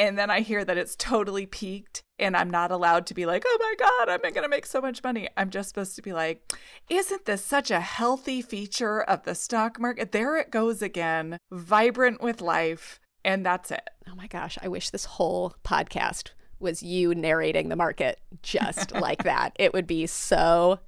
And 0.00 0.16
then 0.16 0.30
I 0.30 0.40
hear 0.40 0.64
that 0.64 0.78
it's 0.78 0.96
totally 0.96 1.44
peaked 1.44 2.02
and 2.18 2.34
I'm 2.34 2.48
not 2.48 2.70
allowed 2.70 3.04
to 3.08 3.14
be 3.14 3.26
like, 3.26 3.44
oh 3.46 3.58
my 3.60 3.74
God, 3.78 4.08
I'm 4.08 4.32
going 4.32 4.44
to 4.44 4.48
make 4.48 4.64
so 4.64 4.80
much 4.80 5.04
money. 5.04 5.28
I'm 5.36 5.50
just 5.50 5.68
supposed 5.68 5.94
to 5.96 6.00
be 6.00 6.14
like, 6.14 6.42
isn't 6.88 7.26
this 7.26 7.44
such 7.44 7.70
a 7.70 7.80
healthy 7.80 8.40
feature 8.40 9.02
of 9.02 9.24
the 9.24 9.34
stock 9.34 9.78
market? 9.78 10.12
There 10.12 10.38
it 10.38 10.50
goes 10.50 10.80
again, 10.80 11.36
vibrant 11.52 12.22
with 12.22 12.40
life. 12.40 12.98
And 13.26 13.44
that's 13.44 13.70
it. 13.70 13.90
Oh 14.10 14.14
my 14.14 14.26
gosh, 14.26 14.56
I 14.62 14.68
wish 14.68 14.88
this 14.88 15.04
whole 15.04 15.54
podcast 15.64 16.30
was 16.58 16.82
you 16.82 17.14
narrating 17.14 17.68
the 17.68 17.76
market 17.76 18.20
just 18.42 18.92
like 18.94 19.24
that. 19.24 19.54
It 19.58 19.74
would 19.74 19.86
be 19.86 20.06
so 20.06 20.80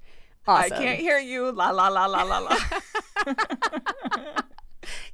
awesome. 0.47 0.73
I 0.73 0.75
can't 0.75 0.99
hear 0.99 1.19
you. 1.19 1.51
La 1.51 1.69
la 1.69 1.87
la 1.89 2.07
la 2.07 2.23
la 2.23 2.39
la. 2.39 2.57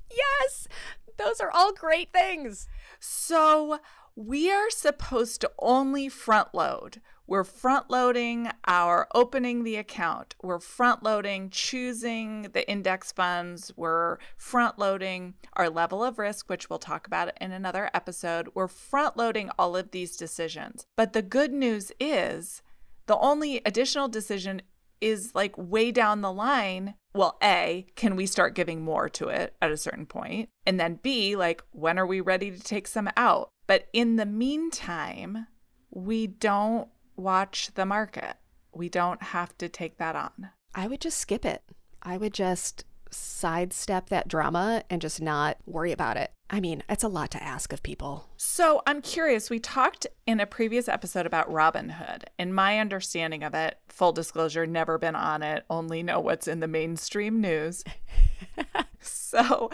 yes, 0.10 0.70
those 1.20 1.40
are 1.40 1.52
all 1.52 1.74
great 1.74 2.12
things. 2.12 2.68
So 3.00 3.80
we 4.16 4.52
are 4.52 4.70
supposed 4.70 5.42
to 5.42 5.52
only 5.60 6.10
front 6.10 6.54
load. 6.54 7.02
We're 7.28 7.44
front 7.44 7.92
loading 7.92 8.50
our 8.66 9.08
opening 9.14 9.64
the 9.64 9.76
account. 9.76 10.34
We're 10.42 10.60
front 10.60 11.04
loading 11.04 11.52
choosing 11.52 12.48
the 12.54 12.68
index 12.68 13.12
funds. 13.12 13.72
We're 13.78 14.18
front 14.36 14.80
loading 14.80 15.36
our 15.54 15.70
level 15.70 16.04
of 16.04 16.18
risk, 16.18 16.50
which 16.50 16.72
we'll 16.72 16.80
talk 16.80 17.06
about 17.06 17.32
in 17.40 17.52
another 17.52 17.92
episode. 17.94 18.50
We're 18.56 18.68
front 18.68 19.16
loading 19.16 19.52
all 19.60 19.78
of 19.78 19.92
these 19.92 20.18
decisions. 20.18 20.88
But 20.98 21.14
the 21.14 21.22
good 21.22 21.54
news 21.54 21.92
is 22.00 22.64
the 23.06 23.18
only 23.18 23.62
additional 23.64 24.08
decision 24.08 24.64
is 25.00 25.34
like 25.36 25.54
way 25.56 25.92
down 25.92 26.22
the 26.22 26.32
line. 26.32 26.96
Well, 27.14 27.38
A, 27.42 27.88
can 27.96 28.16
we 28.16 28.26
start 28.26 28.56
giving 28.56 28.82
more 28.82 29.10
to 29.10 29.30
it 29.30 29.56
at 29.62 29.72
a 29.72 29.78
certain 29.78 30.06
point? 30.06 30.50
And 30.66 30.80
then 30.80 31.00
B, 31.02 31.36
like, 31.36 31.64
when 31.72 31.98
are 31.98 32.06
we 32.06 32.22
ready 32.22 32.52
to 32.52 32.60
take 32.60 32.88
some 32.88 33.10
out? 33.18 33.50
But 33.66 33.88
in 33.94 34.16
the 34.16 34.26
meantime, 34.26 35.48
we 35.92 36.28
don't 36.28 36.88
watch 37.16 37.72
the 37.74 37.86
market. 37.86 38.36
We 38.74 38.90
don't 38.90 39.22
have 39.22 39.58
to 39.58 39.70
take 39.70 39.98
that 39.98 40.16
on. 40.16 40.50
I 40.76 40.88
would 40.88 41.02
just 41.02 41.18
skip 41.18 41.46
it. 41.46 41.64
I 42.04 42.18
would 42.18 42.34
just 42.34 42.86
sidestep 43.10 44.10
that 44.10 44.28
drama 44.28 44.84
and 44.90 45.02
just 45.02 45.22
not 45.22 45.58
worry 45.66 45.92
about 45.92 46.18
it. 46.18 46.32
I 46.50 46.60
mean, 46.60 46.84
it's 46.90 47.04
a 47.04 47.08
lot 47.08 47.30
to 47.32 47.44
ask 47.44 47.72
of 47.72 47.84
people. 47.84 48.28
So 48.38 48.82
I'm 48.88 49.02
curious. 49.02 49.50
We 49.50 49.60
talked 49.60 50.08
in 50.26 50.40
a 50.40 50.48
previous 50.48 50.88
episode 50.88 51.26
about 51.26 51.52
Robinhood, 51.52 52.24
In 52.40 52.54
my 52.54 52.80
understanding 52.80 53.44
of 53.44 53.54
it, 53.54 53.78
full 53.88 54.12
disclosure, 54.12 54.66
never 54.66 54.98
been 54.98 55.16
on 55.16 55.44
it, 55.44 55.64
only 55.70 56.02
know 56.02 56.20
what's 56.20 56.48
in 56.48 56.60
the 56.60 56.68
mainstream 56.68 57.40
news. 57.40 57.84
so 59.00 59.70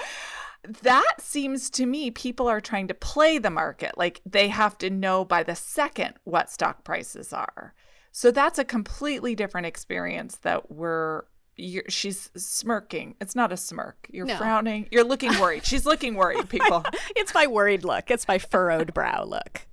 that 0.81 1.15
seems 1.19 1.69
to 1.71 1.85
me 1.85 2.11
people 2.11 2.47
are 2.47 2.61
trying 2.61 2.87
to 2.87 2.93
play 2.93 3.37
the 3.37 3.49
market. 3.49 3.97
Like 3.97 4.21
they 4.25 4.49
have 4.49 4.77
to 4.79 4.89
know 4.89 5.23
by 5.23 5.43
the 5.43 5.55
second 5.55 6.15
what 6.23 6.49
stock 6.49 6.83
prices 6.83 7.31
are. 7.31 7.73
So 8.11 8.31
that's 8.31 8.59
a 8.59 8.65
completely 8.65 9.35
different 9.35 9.67
experience 9.67 10.37
that 10.37 10.71
we're 10.71 11.23
you're, 11.57 11.83
she's 11.89 12.29
smirking. 12.35 13.15
It's 13.21 13.35
not 13.35 13.51
a 13.51 13.57
smirk. 13.57 14.07
You're 14.11 14.25
no. 14.25 14.37
frowning. 14.37 14.87
You're 14.91 15.03
looking 15.03 15.37
worried. 15.39 15.65
She's 15.65 15.85
looking 15.85 16.15
worried, 16.15 16.49
people. 16.49 16.85
it's 17.15 17.33
my 17.33 17.47
worried 17.47 17.83
look. 17.83 18.11
It's 18.11 18.27
my 18.27 18.37
furrowed 18.37 18.93
brow 18.93 19.23
look. 19.23 19.67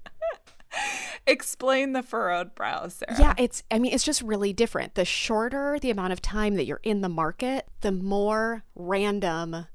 Explain 1.27 1.93
the 1.93 2.03
furrowed 2.03 2.55
brow, 2.55 2.89
Sara. 2.89 3.17
Yeah, 3.19 3.35
it's 3.37 3.63
I 3.71 3.79
mean, 3.79 3.93
it's 3.93 4.05
just 4.05 4.23
really 4.23 4.53
different. 4.53 4.95
The 4.95 5.05
shorter 5.05 5.79
the 5.81 5.91
amount 5.91 6.13
of 6.13 6.23
time 6.23 6.55
that 6.55 6.65
you're 6.65 6.81
in 6.83 7.01
the 7.01 7.09
market, 7.09 7.69
the 7.83 7.93
more 7.93 8.65
random 8.75 9.67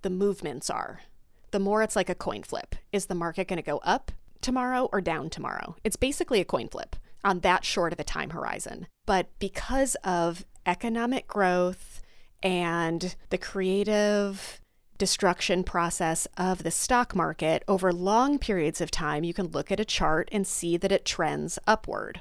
the 0.00 0.10
movements 0.10 0.70
are, 0.70 1.00
the 1.52 1.60
more 1.60 1.82
it's 1.82 1.94
like 1.94 2.08
a 2.08 2.14
coin 2.14 2.42
flip. 2.42 2.74
Is 2.92 3.06
the 3.06 3.14
market 3.14 3.46
going 3.46 3.58
to 3.58 3.62
go 3.62 3.78
up 3.78 4.10
tomorrow 4.40 4.88
or 4.92 5.00
down 5.00 5.30
tomorrow? 5.30 5.76
It's 5.84 5.96
basically 5.96 6.40
a 6.40 6.44
coin 6.44 6.68
flip 6.68 6.96
on 7.24 7.40
that 7.40 7.64
short 7.64 7.92
of 7.92 8.00
a 8.00 8.04
time 8.04 8.30
horizon. 8.30 8.86
But 9.06 9.28
because 9.38 9.94
of 10.02 10.44
economic 10.66 11.26
growth 11.26 12.02
and 12.42 13.14
the 13.30 13.38
creative 13.38 14.60
destruction 14.98 15.64
process 15.64 16.28
of 16.36 16.62
the 16.62 16.70
stock 16.70 17.14
market 17.16 17.64
over 17.66 17.92
long 17.92 18.38
periods 18.38 18.80
of 18.80 18.90
time, 18.90 19.24
you 19.24 19.34
can 19.34 19.46
look 19.46 19.72
at 19.72 19.80
a 19.80 19.84
chart 19.84 20.28
and 20.30 20.46
see 20.46 20.76
that 20.76 20.92
it 20.92 21.04
trends 21.04 21.58
upward 21.66 22.20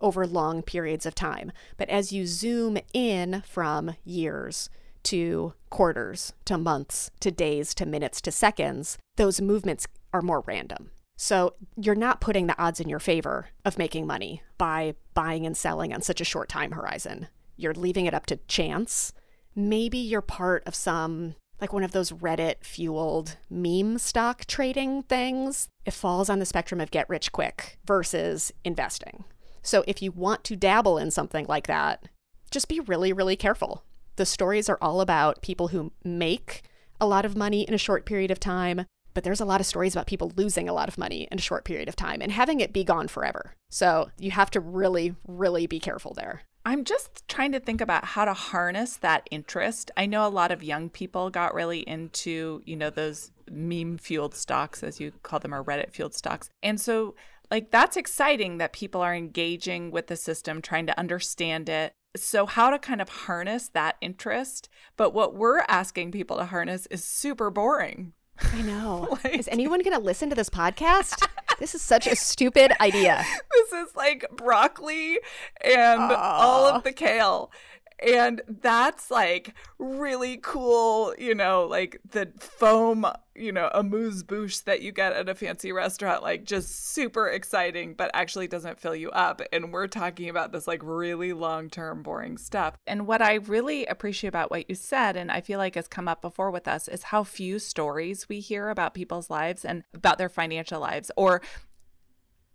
over 0.00 0.26
long 0.26 0.62
periods 0.62 1.06
of 1.06 1.14
time. 1.14 1.50
But 1.76 1.88
as 1.88 2.12
you 2.12 2.26
zoom 2.26 2.78
in 2.92 3.42
from 3.46 3.96
years 4.04 4.68
to 5.04 5.54
quarters 5.70 6.32
to 6.44 6.58
months 6.58 7.10
to 7.20 7.30
days 7.30 7.74
to 7.74 7.86
minutes 7.86 8.20
to 8.22 8.30
seconds, 8.30 8.98
those 9.16 9.40
movements 9.40 9.86
are 10.12 10.22
more 10.22 10.44
random. 10.46 10.90
So 11.16 11.54
you're 11.76 11.94
not 11.94 12.20
putting 12.20 12.46
the 12.46 12.60
odds 12.60 12.80
in 12.80 12.88
your 12.88 12.98
favor 12.98 13.48
of 13.64 13.78
making 13.78 14.06
money 14.06 14.42
by 14.58 14.94
buying 15.14 15.46
and 15.46 15.56
selling 15.56 15.92
on 15.92 16.02
such 16.02 16.20
a 16.20 16.24
short 16.24 16.48
time 16.48 16.72
horizon. 16.72 17.28
You're 17.56 17.74
leaving 17.74 18.06
it 18.06 18.14
up 18.14 18.26
to 18.26 18.36
chance. 18.48 19.12
Maybe 19.54 19.98
you're 19.98 20.20
part 20.20 20.62
of 20.66 20.74
some 20.74 21.36
like 21.60 21.72
one 21.72 21.84
of 21.84 21.92
those 21.92 22.10
Reddit 22.10 22.56
fueled 22.62 23.36
meme 23.48 23.98
stock 23.98 24.44
trading 24.46 25.04
things. 25.04 25.68
It 25.86 25.92
falls 25.92 26.28
on 26.28 26.40
the 26.40 26.46
spectrum 26.46 26.80
of 26.80 26.90
get 26.90 27.08
rich 27.08 27.32
quick 27.32 27.78
versus 27.86 28.52
investing. 28.64 29.24
So 29.62 29.84
if 29.86 30.02
you 30.02 30.10
want 30.10 30.44
to 30.44 30.56
dabble 30.56 30.98
in 30.98 31.10
something 31.10 31.46
like 31.46 31.68
that, 31.68 32.08
just 32.50 32.68
be 32.68 32.80
really, 32.80 33.12
really 33.12 33.36
careful 33.36 33.84
the 34.16 34.26
stories 34.26 34.68
are 34.68 34.78
all 34.80 35.00
about 35.00 35.42
people 35.42 35.68
who 35.68 35.92
make 36.04 36.62
a 37.00 37.06
lot 37.06 37.24
of 37.24 37.36
money 37.36 37.62
in 37.62 37.74
a 37.74 37.78
short 37.78 38.06
period 38.06 38.30
of 38.30 38.40
time, 38.40 38.86
but 39.12 39.24
there's 39.24 39.40
a 39.40 39.44
lot 39.44 39.60
of 39.60 39.66
stories 39.66 39.94
about 39.94 40.06
people 40.06 40.32
losing 40.36 40.68
a 40.68 40.72
lot 40.72 40.88
of 40.88 40.98
money 40.98 41.28
in 41.30 41.38
a 41.38 41.42
short 41.42 41.64
period 41.64 41.88
of 41.88 41.96
time 41.96 42.20
and 42.20 42.32
having 42.32 42.60
it 42.60 42.72
be 42.72 42.84
gone 42.84 43.08
forever. 43.08 43.54
So 43.70 44.10
you 44.18 44.30
have 44.30 44.50
to 44.52 44.60
really, 44.60 45.14
really 45.26 45.66
be 45.66 45.80
careful 45.80 46.14
there. 46.14 46.42
I'm 46.64 46.84
just 46.84 47.28
trying 47.28 47.52
to 47.52 47.60
think 47.60 47.80
about 47.80 48.04
how 48.04 48.24
to 48.24 48.32
harness 48.32 48.96
that 48.98 49.28
interest. 49.30 49.90
I 49.96 50.06
know 50.06 50.26
a 50.26 50.28
lot 50.28 50.50
of 50.50 50.62
young 50.62 50.88
people 50.88 51.28
got 51.28 51.54
really 51.54 51.80
into, 51.80 52.62
you 52.64 52.76
know, 52.76 52.90
those 52.90 53.32
meme 53.50 53.98
fueled 53.98 54.34
stocks, 54.34 54.82
as 54.82 54.98
you 54.98 55.12
call 55.22 55.40
them, 55.40 55.54
or 55.54 55.62
Reddit 55.62 55.92
fueled 55.92 56.14
stocks. 56.14 56.48
And 56.62 56.80
so, 56.80 57.14
like, 57.50 57.70
that's 57.70 57.98
exciting 57.98 58.56
that 58.58 58.72
people 58.72 59.02
are 59.02 59.14
engaging 59.14 59.90
with 59.90 60.06
the 60.06 60.16
system, 60.16 60.62
trying 60.62 60.86
to 60.86 60.98
understand 60.98 61.68
it 61.68 61.92
so 62.16 62.46
how 62.46 62.70
to 62.70 62.78
kind 62.78 63.02
of 63.02 63.08
harness 63.08 63.68
that 63.68 63.96
interest 64.00 64.68
but 64.96 65.12
what 65.12 65.34
we're 65.34 65.64
asking 65.68 66.12
people 66.12 66.36
to 66.36 66.44
harness 66.44 66.86
is 66.86 67.04
super 67.04 67.50
boring 67.50 68.12
i 68.40 68.62
know. 68.62 69.18
Like, 69.24 69.38
is 69.38 69.48
anyone 69.48 69.80
going 69.82 69.96
to 69.96 70.02
listen 70.02 70.28
to 70.30 70.34
this 70.36 70.50
podcast? 70.50 71.26
This 71.60 71.72
is 71.72 71.82
such 71.82 72.08
a 72.08 72.16
stupid 72.16 72.72
idea. 72.80 73.24
This 73.52 73.72
is 73.72 73.94
like 73.94 74.26
broccoli 74.36 75.20
and 75.64 76.00
Aww. 76.00 76.16
all 76.18 76.66
of 76.66 76.82
the 76.82 76.90
kale 76.90 77.52
and 78.00 78.42
that's 78.46 79.10
like 79.10 79.54
really 79.78 80.38
cool, 80.42 81.14
you 81.18 81.34
know, 81.34 81.64
like 81.64 82.00
the 82.10 82.30
foam, 82.38 83.06
you 83.34 83.52
know, 83.52 83.70
amuse 83.72 84.22
bouche 84.22 84.58
that 84.64 84.82
you 84.82 84.92
get 84.92 85.12
at 85.12 85.28
a 85.28 85.34
fancy 85.34 85.72
restaurant, 85.72 86.22
like 86.22 86.44
just 86.44 86.92
super 86.92 87.28
exciting, 87.28 87.94
but 87.94 88.10
actually 88.12 88.48
doesn't 88.48 88.80
fill 88.80 88.96
you 88.96 89.10
up. 89.10 89.40
And 89.52 89.72
we're 89.72 89.86
talking 89.86 90.28
about 90.28 90.52
this 90.52 90.66
like 90.66 90.80
really 90.82 91.32
long 91.32 91.70
term, 91.70 92.02
boring 92.02 92.36
stuff. 92.36 92.76
And 92.86 93.06
what 93.06 93.22
I 93.22 93.34
really 93.34 93.86
appreciate 93.86 94.28
about 94.28 94.50
what 94.50 94.68
you 94.68 94.74
said, 94.74 95.16
and 95.16 95.30
I 95.30 95.40
feel 95.40 95.58
like 95.58 95.76
has 95.76 95.88
come 95.88 96.08
up 96.08 96.20
before 96.20 96.50
with 96.50 96.66
us, 96.66 96.88
is 96.88 97.04
how 97.04 97.24
few 97.24 97.58
stories 97.58 98.28
we 98.28 98.40
hear 98.40 98.70
about 98.70 98.94
people's 98.94 99.30
lives 99.30 99.64
and 99.64 99.84
about 99.94 100.18
their 100.18 100.28
financial 100.28 100.80
lives, 100.80 101.10
or 101.16 101.40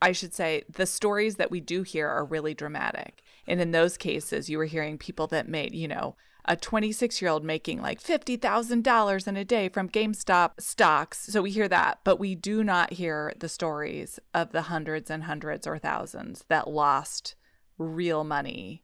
I 0.02 0.12
should 0.13 0.34
say, 0.34 0.63
the 0.69 0.86
stories 0.86 1.36
that 1.36 1.52
we 1.52 1.60
do 1.60 1.84
hear 1.84 2.08
are 2.08 2.23
really 2.23 2.54
dramatic. 2.54 3.21
And 3.50 3.60
in 3.60 3.72
those 3.72 3.98
cases, 3.98 4.50
you 4.50 4.60
were 4.60 4.66
hearing 4.66 5.00
people 5.00 5.28
that 5.28 5.50
made, 5.50 5.74
you 5.74 5.88
know, 5.88 6.16
a 6.46 6.56
26 6.56 7.22
year 7.22 7.32
old 7.32 7.44
making 7.44 7.82
like 7.82 8.02
$50,000 8.02 9.28
in 9.28 9.38
a 9.38 9.44
day 9.44 9.70
from 9.70 9.90
GameStop 9.90 10.52
stocks. 10.60 11.26
So 11.26 11.42
we 11.42 11.52
hear 11.52 11.68
that, 11.68 12.00
but 12.04 12.20
we 12.20 12.36
do 12.36 12.64
not 12.64 12.94
hear 12.94 13.34
the 13.38 13.50
stories 13.50 14.20
of 14.34 14.52
the 14.52 14.64
hundreds 14.64 15.10
and 15.10 15.24
hundreds 15.24 15.68
or 15.68 15.80
thousands 15.80 16.46
that 16.48 16.70
lost 16.70 17.36
real 17.78 18.24
money 18.24 18.84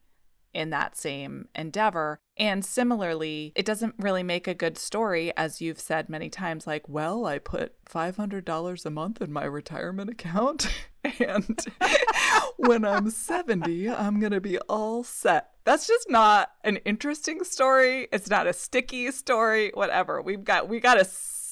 in 0.56 0.70
that 0.72 0.98
same 0.98 1.48
endeavor. 1.54 2.18
And 2.38 2.66
similarly, 2.66 3.52
it 3.56 3.66
doesn't 3.66 3.96
really 4.00 4.24
make 4.24 4.48
a 4.48 4.54
good 4.54 4.78
story, 4.78 5.36
as 5.38 5.62
you've 5.62 5.80
said 5.80 6.10
many 6.10 6.30
times, 6.30 6.66
like, 6.66 6.88
well, 6.88 7.26
I 7.26 7.40
put 7.40 7.74
$500 7.86 8.86
a 8.86 8.90
month 8.90 9.22
in 9.22 9.32
my 9.32 9.44
retirement 9.44 10.10
account. 10.10 10.68
and 11.20 11.60
when 12.58 12.86
I'm 12.86 13.10
70, 13.10 13.90
I'm 13.90 14.20
going 14.20 14.32
to 14.32 14.42
be 14.42 14.58
all 14.60 15.04
set. 15.04 15.52
That's 15.64 15.88
just 15.88 16.10
not 16.10 16.52
an 16.64 16.78
interesting 16.78 17.44
story. 17.44 18.08
It's 18.12 18.30
not 18.30 18.48
a 18.48 18.54
sticky 18.54 19.12
story, 19.12 19.72
whatever. 19.74 20.22
We've 20.22 20.44
got, 20.44 20.70
we 20.70 20.80
got 20.80 20.96
to 20.96 21.06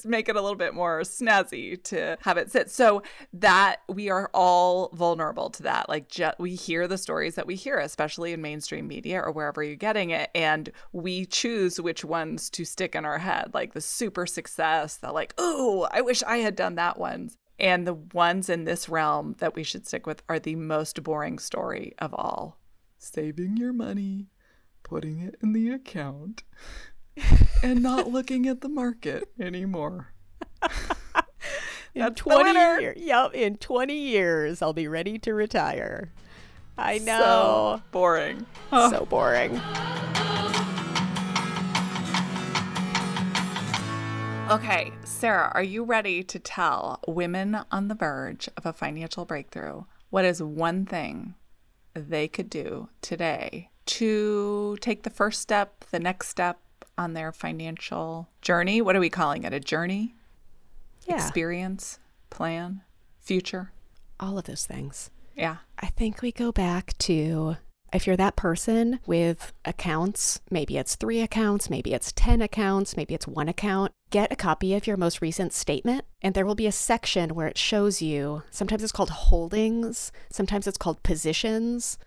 make 0.06 0.30
it 0.30 0.36
a 0.36 0.42
little 0.42 0.58
bit 0.58 0.74
more 0.74 1.02
snazzy 1.02 1.82
to 1.84 2.18
have 2.22 2.38
it 2.38 2.52
sit. 2.52 2.70
So 2.70 3.04
that 3.34 3.78
we 3.88 4.10
are 4.10 4.30
all 4.34 4.90
vulnerable 4.94 5.50
to 5.52 5.64
that. 5.64 5.90
Like 5.90 6.10
ju- 6.10 6.32
we 6.40 6.56
hear 6.56 6.88
the 6.88 6.98
stories 6.98 7.36
that 7.36 7.48
we 7.48 7.56
hear, 7.56 7.78
especially 7.78 8.34
in 8.34 8.42
mainstream 8.42 8.88
media 8.88 9.22
or 9.22 9.32
wherever 9.32 9.64
you're 9.64 9.76
getting 9.76 10.12
it, 10.12 10.30
and 10.36 10.72
we 10.92 11.26
choose 11.26 11.80
which 11.80 12.04
ones 12.06 12.50
to 12.52 12.66
stick 12.66 12.96
in 12.96 13.06
our 13.06 13.20
head, 13.20 13.52
like 13.54 13.74
the 13.74 13.82
super 13.82 14.26
success, 14.26 14.98
the 14.98 15.12
like, 15.12 15.34
oh, 15.38 15.88
I 15.92 16.02
wish 16.02 16.24
I 16.24 16.38
had 16.38 16.56
done 16.56 16.76
that 16.76 17.00
ones. 17.00 17.38
And 17.64 17.88
the 17.88 17.94
ones 17.94 18.50
in 18.50 18.66
this 18.66 18.90
realm 18.90 19.36
that 19.40 19.56
we 19.56 19.64
should 19.64 19.88
stick 19.88 20.06
with 20.06 20.22
are 20.28 20.38
the 20.38 20.56
most 20.56 21.02
boring 21.02 21.40
story 21.40 21.94
of 21.98 22.14
all. 22.14 22.60
Saving 22.98 23.56
your 23.56 23.72
money, 23.72 24.28
putting 24.84 25.22
it 25.22 25.38
in 25.42 25.54
the 25.54 25.70
account 25.70 26.44
and 27.64 27.82
not 27.82 28.10
looking 28.10 28.48
at 28.48 28.60
the 28.60 28.68
market 28.68 29.30
anymore. 29.40 30.14
In 31.96 32.02
That's 32.02 32.20
20 32.20 32.44
winner. 32.44 32.80
years. 32.80 32.98
Yep, 33.00 33.36
in 33.36 33.58
20 33.58 33.94
years 33.96 34.64
I'll 34.64 34.74
be 34.74 34.88
ready 34.88 35.20
to 35.20 35.34
retire. 35.36 36.12
I 36.76 36.98
know. 36.98 37.22
Oh. 37.24 37.76
So 37.78 37.84
boring. 37.92 38.46
So, 38.72 39.06
boring. 39.06 39.62
Okay, 44.50 44.92
Sara, 45.04 45.52
are 45.56 45.64
you 45.64 45.84
ready 45.84 46.22
to 46.22 46.38
tell 46.38 47.00
women 47.08 47.60
on 47.72 47.88
the 47.88 47.96
verge 47.96 48.50
of 48.56 48.66
a 48.66 48.74
financial 48.74 49.26
breakthrough 49.26 49.86
what 50.10 50.26
is 50.26 50.44
one 50.44 50.86
thing 50.86 51.34
they 51.96 52.28
could 52.28 52.50
do 52.50 52.90
today 53.02 53.70
to 53.86 54.78
take 54.82 55.04
the 55.04 55.10
first 55.10 55.42
step, 55.42 55.86
the 55.92 56.00
next 56.00 56.28
step 56.28 56.60
on 56.98 57.14
their 57.14 57.32
financial 57.32 58.28
journey? 58.42 58.82
What 58.82 58.96
are 58.96 59.00
we 59.00 59.10
calling 59.10 59.44
it? 59.44 59.54
A 59.54 59.60
journey? 59.60 60.14
Yeah. 61.08 61.16
Experience? 61.16 62.00
Plan? 62.30 62.82
Future? 63.20 63.72
All 64.20 64.38
of 64.38 64.44
those 64.44 64.66
things. 64.66 65.10
Yeah. 65.36 65.58
I 65.80 65.88
think 65.88 66.22
we 66.22 66.32
go 66.32 66.52
back 66.52 66.96
to 67.00 67.58
if 67.94 68.08
you're 68.08 68.18
that 68.18 68.36
person 68.36 69.00
with 69.06 69.54
accounts, 69.66 70.42
maybe 70.50 70.78
it's 70.78 70.96
three 70.96 71.22
accounts, 71.22 71.70
maybe 71.70 71.94
it's 71.94 72.12
10 72.12 72.42
accounts, 72.42 72.98
maybe 72.98 73.14
it's 73.14 73.28
one 73.28 73.48
account, 73.48 73.92
get 74.10 74.32
a 74.32 74.36
copy 74.36 74.74
of 74.74 74.88
your 74.88 74.98
most 74.98 75.22
recent 75.22 75.54
statement. 75.54 76.06
And 76.22 76.34
there 76.34 76.46
will 76.46 76.56
be 76.56 76.68
a 76.68 76.72
section 76.72 77.36
where 77.36 77.48
it 77.48 77.58
shows 77.58 78.02
you 78.02 78.44
sometimes 78.50 78.84
it's 78.84 78.92
called 78.92 79.12
holdings, 79.12 80.12
sometimes 80.32 80.68
it's 80.68 80.78
called 80.78 81.04
positions, 81.04 81.98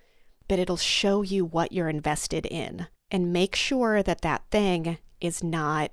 but 0.49 0.59
it'll 0.59 0.77
show 0.77 1.22
you 1.22 1.44
what 1.44 1.72
you're 1.72 1.88
invested 1.88 2.46
in. 2.46 2.88
And 3.11 3.33
make 3.33 3.55
sure 3.55 4.03
that 4.03 4.22
that 4.22 4.42
thing 4.51 4.99
is 5.20 5.42
not 5.42 5.92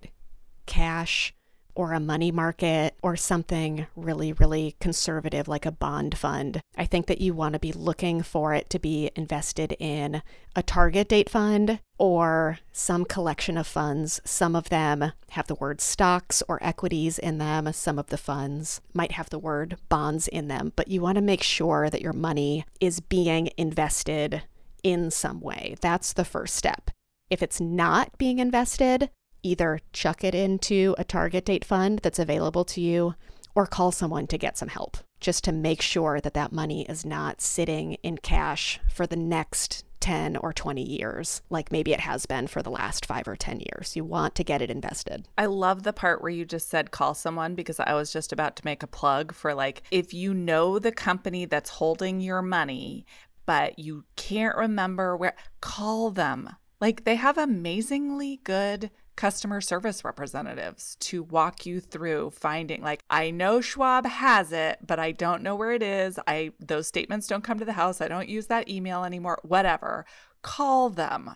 cash 0.66 1.34
or 1.76 1.94
a 1.94 2.00
money 2.00 2.32
market 2.32 2.96
or 3.02 3.16
something 3.16 3.88
really, 3.96 4.34
really 4.34 4.76
conservative 4.80 5.48
like 5.48 5.66
a 5.66 5.72
bond 5.72 6.18
fund. 6.18 6.62
I 6.78 6.86
think 6.86 7.08
that 7.08 7.22
you 7.22 7.34
want 7.34 7.54
to 7.54 7.60
be 7.60 7.72
looking 7.72 8.22
for 8.22 8.54
it 8.54 8.70
to 8.72 8.80
be 8.80 9.12
invested 9.16 9.76
in 9.80 10.22
a 10.56 10.64
target 10.64 11.10
date 11.10 11.30
fund 11.30 11.80
or 11.98 12.60
some 12.72 13.06
collection 13.06 13.58
of 13.58 13.68
funds. 13.68 14.22
Some 14.24 14.56
of 14.56 14.70
them 14.70 15.14
have 15.32 15.48
the 15.48 15.56
word 15.56 15.82
stocks 15.82 16.44
or 16.48 16.64
equities 16.64 17.18
in 17.18 17.38
them. 17.38 17.72
Some 17.74 17.98
of 17.98 18.08
the 18.08 18.18
funds 18.18 18.82
might 18.94 19.14
have 19.14 19.30
the 19.30 19.40
word 19.40 19.78
bonds 19.90 20.28
in 20.28 20.48
them, 20.48 20.74
but 20.76 20.88
you 20.88 21.02
want 21.02 21.16
to 21.16 21.22
make 21.22 21.44
sure 21.44 21.90
that 21.90 22.02
your 22.02 22.14
money 22.14 22.66
is 22.80 23.00
being 23.00 23.50
invested 23.58 24.44
in 24.84 25.10
some 25.10 25.40
way. 25.40 25.76
That's 25.82 26.14
the 26.14 26.26
first 26.26 26.56
step. 26.56 26.92
If 27.30 27.42
it's 27.42 27.60
not 27.60 28.18
being 28.18 28.40
invested, 28.40 29.10
either 29.44 29.80
chuck 29.92 30.24
it 30.24 30.34
into 30.34 30.96
a 30.98 31.04
target 31.04 31.46
date 31.46 31.66
fund 31.66 32.00
that's 32.00 32.20
available 32.20 32.66
to 32.66 32.82
you 32.82 33.16
or 33.56 33.68
call 33.68 33.92
someone 33.92 34.26
to 34.28 34.38
get 34.38 34.58
some 34.58 34.70
help 34.70 34.98
just 35.20 35.44
to 35.44 35.52
make 35.52 35.82
sure 35.82 36.20
that 36.20 36.34
that 36.34 36.52
money 36.52 36.86
is 36.90 37.06
not 37.06 37.40
sitting 37.40 37.94
in 38.04 38.18
cash 38.18 38.80
for 38.92 39.06
the 39.08 39.16
next 39.16 39.86
10 40.02 40.36
or 40.36 40.52
20 40.52 40.84
years 40.84 41.42
like 41.50 41.72
maybe 41.72 41.94
it 41.94 42.02
has 42.02 42.26
been 42.26 42.46
for 42.46 42.62
the 42.62 42.70
last 42.70 43.06
5 43.06 43.26
or 43.26 43.38
10 43.38 43.62
years. 43.62 43.96
You 43.96 44.04
want 44.04 44.36
to 44.36 44.44
get 44.44 44.62
it 44.62 44.70
invested. 44.70 45.30
I 45.38 45.46
love 45.46 45.84
the 45.84 45.94
part 45.94 46.22
where 46.22 46.32
you 46.32 46.44
just 46.44 46.70
said 46.70 46.92
call 46.92 47.14
someone 47.14 47.56
because 47.56 47.80
I 47.80 47.94
was 47.94 48.12
just 48.12 48.34
about 48.34 48.58
to 48.58 48.66
make 48.66 48.84
a 48.84 48.88
plug 48.88 49.34
for 49.34 49.54
like 49.54 49.84
if 49.92 50.14
you 50.14 50.34
know 50.34 50.78
the 50.78 50.92
company 50.92 51.46
that's 51.46 51.70
holding 51.70 52.20
your 52.20 52.42
money 52.42 53.06
but 53.46 53.80
you 53.80 54.04
can't 54.16 54.58
remember 54.58 55.16
where 55.16 55.36
call 55.62 56.12
them. 56.12 56.50
Like 56.82 57.06
they 57.06 57.16
have 57.16 57.38
amazingly 57.38 58.42
good 58.44 58.92
customer 59.16 59.62
service 59.62 60.04
representatives 60.04 60.96
to 61.00 61.24
walk 61.24 61.66
you 61.66 61.80
through 61.80 62.32
finding 62.32 62.82
like 62.82 63.04
I 63.10 63.32
know 63.32 63.62
Schwab 63.62 64.06
has 64.06 64.52
it 64.52 64.80
but 64.86 65.00
I 65.00 65.12
don't 65.12 65.44
know 65.44 65.56
where 65.56 65.72
it 65.72 65.84
is. 65.84 66.20
I 66.28 66.52
those 66.60 66.88
statements 66.88 67.28
don't 67.28 67.44
come 67.44 67.60
to 67.60 67.66
the 67.66 67.74
house. 67.74 68.02
I 68.02 68.08
don't 68.08 68.30
use 68.30 68.48
that 68.48 68.70
email 68.70 69.04
anymore. 69.04 69.40
Whatever. 69.44 70.06
Call 70.42 70.90
them. 70.90 71.36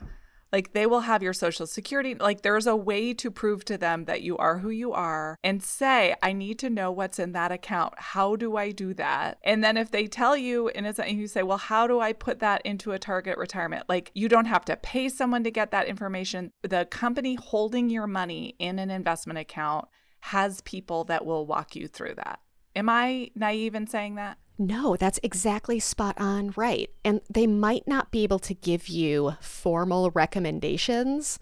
Like 0.51 0.73
they 0.73 0.85
will 0.85 1.01
have 1.01 1.23
your 1.23 1.33
social 1.33 1.67
security. 1.67 2.15
Like 2.15 2.41
there's 2.41 2.67
a 2.67 2.75
way 2.75 3.13
to 3.15 3.29
prove 3.31 3.65
to 3.65 3.77
them 3.77 4.05
that 4.05 4.21
you 4.21 4.37
are 4.37 4.59
who 4.59 4.69
you 4.69 4.93
are 4.93 5.37
and 5.43 5.61
say, 5.61 6.15
I 6.21 6.33
need 6.33 6.59
to 6.59 6.69
know 6.69 6.91
what's 6.91 7.19
in 7.19 7.33
that 7.33 7.51
account. 7.51 7.93
How 7.97 8.35
do 8.35 8.55
I 8.55 8.71
do 8.71 8.93
that? 8.95 9.39
And 9.43 9.63
then 9.63 9.77
if 9.77 9.91
they 9.91 10.07
tell 10.07 10.37
you 10.37 10.69
and 10.69 10.87
it's 10.87 10.99
and 10.99 11.19
you 11.19 11.27
say, 11.27 11.43
Well, 11.43 11.57
how 11.57 11.87
do 11.87 11.99
I 11.99 12.13
put 12.13 12.39
that 12.39 12.61
into 12.65 12.91
a 12.91 12.99
target 12.99 13.37
retirement? 13.37 13.85
Like 13.89 14.11
you 14.13 14.29
don't 14.29 14.45
have 14.45 14.65
to 14.65 14.77
pay 14.77 15.09
someone 15.09 15.43
to 15.43 15.51
get 15.51 15.71
that 15.71 15.87
information. 15.87 16.51
The 16.61 16.85
company 16.85 17.35
holding 17.35 17.89
your 17.89 18.07
money 18.07 18.55
in 18.59 18.79
an 18.79 18.89
investment 18.89 19.39
account 19.39 19.87
has 20.21 20.61
people 20.61 21.03
that 21.05 21.25
will 21.25 21.45
walk 21.45 21.75
you 21.75 21.87
through 21.87 22.15
that. 22.15 22.39
Am 22.75 22.89
I 22.89 23.31
naive 23.35 23.75
in 23.75 23.87
saying 23.87 24.15
that? 24.15 24.37
No, 24.59 24.95
that's 24.95 25.19
exactly 25.21 25.79
spot 25.79 26.15
on 26.19 26.53
right. 26.55 26.89
And 27.05 27.21
they 27.29 27.45
might 27.45 27.87
not 27.87 28.11
be 28.11 28.23
able 28.23 28.39
to 28.39 28.53
give 28.53 28.87
you 28.87 29.35
formal 29.39 30.09
recommendations 30.11 31.39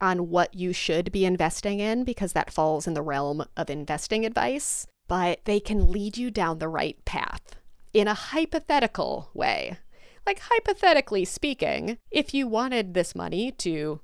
on 0.00 0.30
what 0.30 0.54
you 0.54 0.72
should 0.72 1.12
be 1.12 1.24
investing 1.24 1.78
in 1.78 2.04
because 2.04 2.32
that 2.32 2.52
falls 2.52 2.86
in 2.86 2.94
the 2.94 3.02
realm 3.02 3.44
of 3.56 3.70
investing 3.70 4.24
advice, 4.24 4.86
but 5.06 5.44
they 5.44 5.60
can 5.60 5.92
lead 5.92 6.16
you 6.16 6.30
down 6.30 6.58
the 6.58 6.68
right 6.68 7.04
path 7.04 7.56
in 7.92 8.08
a 8.08 8.14
hypothetical 8.14 9.30
way. 9.34 9.76
Like, 10.26 10.40
hypothetically 10.40 11.24
speaking, 11.24 11.98
if 12.10 12.34
you 12.34 12.46
wanted 12.46 12.94
this 12.94 13.14
money 13.14 13.50
to 13.52 14.00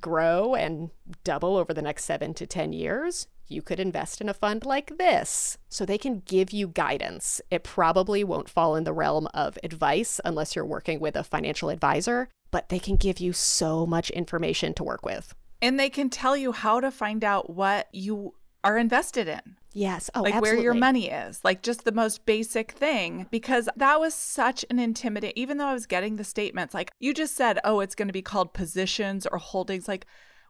grow 0.00 0.54
and 0.54 0.90
double 1.24 1.56
over 1.56 1.74
the 1.74 1.82
next 1.82 2.04
seven 2.04 2.34
to 2.34 2.46
10 2.46 2.72
years, 2.72 3.26
you 3.52 3.62
could 3.62 3.78
invest 3.78 4.20
in 4.20 4.28
a 4.28 4.34
fund 4.34 4.64
like 4.64 4.98
this. 4.98 5.58
So 5.68 5.84
they 5.84 5.98
can 5.98 6.22
give 6.26 6.52
you 6.52 6.68
guidance. 6.68 7.40
It 7.50 7.62
probably 7.62 8.24
won't 8.24 8.48
fall 8.48 8.74
in 8.74 8.84
the 8.84 8.92
realm 8.92 9.28
of 9.34 9.58
advice 9.62 10.20
unless 10.24 10.56
you're 10.56 10.64
working 10.64 10.98
with 10.98 11.14
a 11.14 11.22
financial 11.22 11.68
advisor, 11.68 12.28
but 12.50 12.68
they 12.68 12.78
can 12.78 12.96
give 12.96 13.20
you 13.20 13.32
so 13.32 13.86
much 13.86 14.10
information 14.10 14.74
to 14.74 14.84
work 14.84 15.04
with. 15.04 15.34
And 15.60 15.78
they 15.78 15.90
can 15.90 16.10
tell 16.10 16.36
you 16.36 16.52
how 16.52 16.80
to 16.80 16.90
find 16.90 17.22
out 17.22 17.50
what 17.50 17.88
you 17.92 18.34
are 18.64 18.78
invested 18.78 19.28
in. 19.28 19.56
Yes. 19.74 20.10
Oh, 20.14 20.22
like 20.22 20.34
absolutely. 20.34 20.56
where 20.58 20.64
your 20.64 20.74
money 20.74 21.10
is, 21.10 21.40
like 21.44 21.62
just 21.62 21.84
the 21.84 21.92
most 21.92 22.26
basic 22.26 22.72
thing. 22.72 23.26
Because 23.30 23.68
that 23.76 24.00
was 24.00 24.14
such 24.14 24.64
an 24.70 24.78
intimidating, 24.78 25.40
even 25.40 25.56
though 25.56 25.66
I 25.66 25.72
was 25.72 25.86
getting 25.86 26.16
the 26.16 26.24
statements, 26.24 26.74
like 26.74 26.90
you 27.00 27.14
just 27.14 27.34
said, 27.34 27.58
oh, 27.64 27.80
it's 27.80 27.94
going 27.94 28.08
to 28.08 28.12
be 28.12 28.22
called 28.22 28.52
positions 28.52 29.26
or 29.26 29.38
holdings. 29.38 29.88
Like 29.88 30.06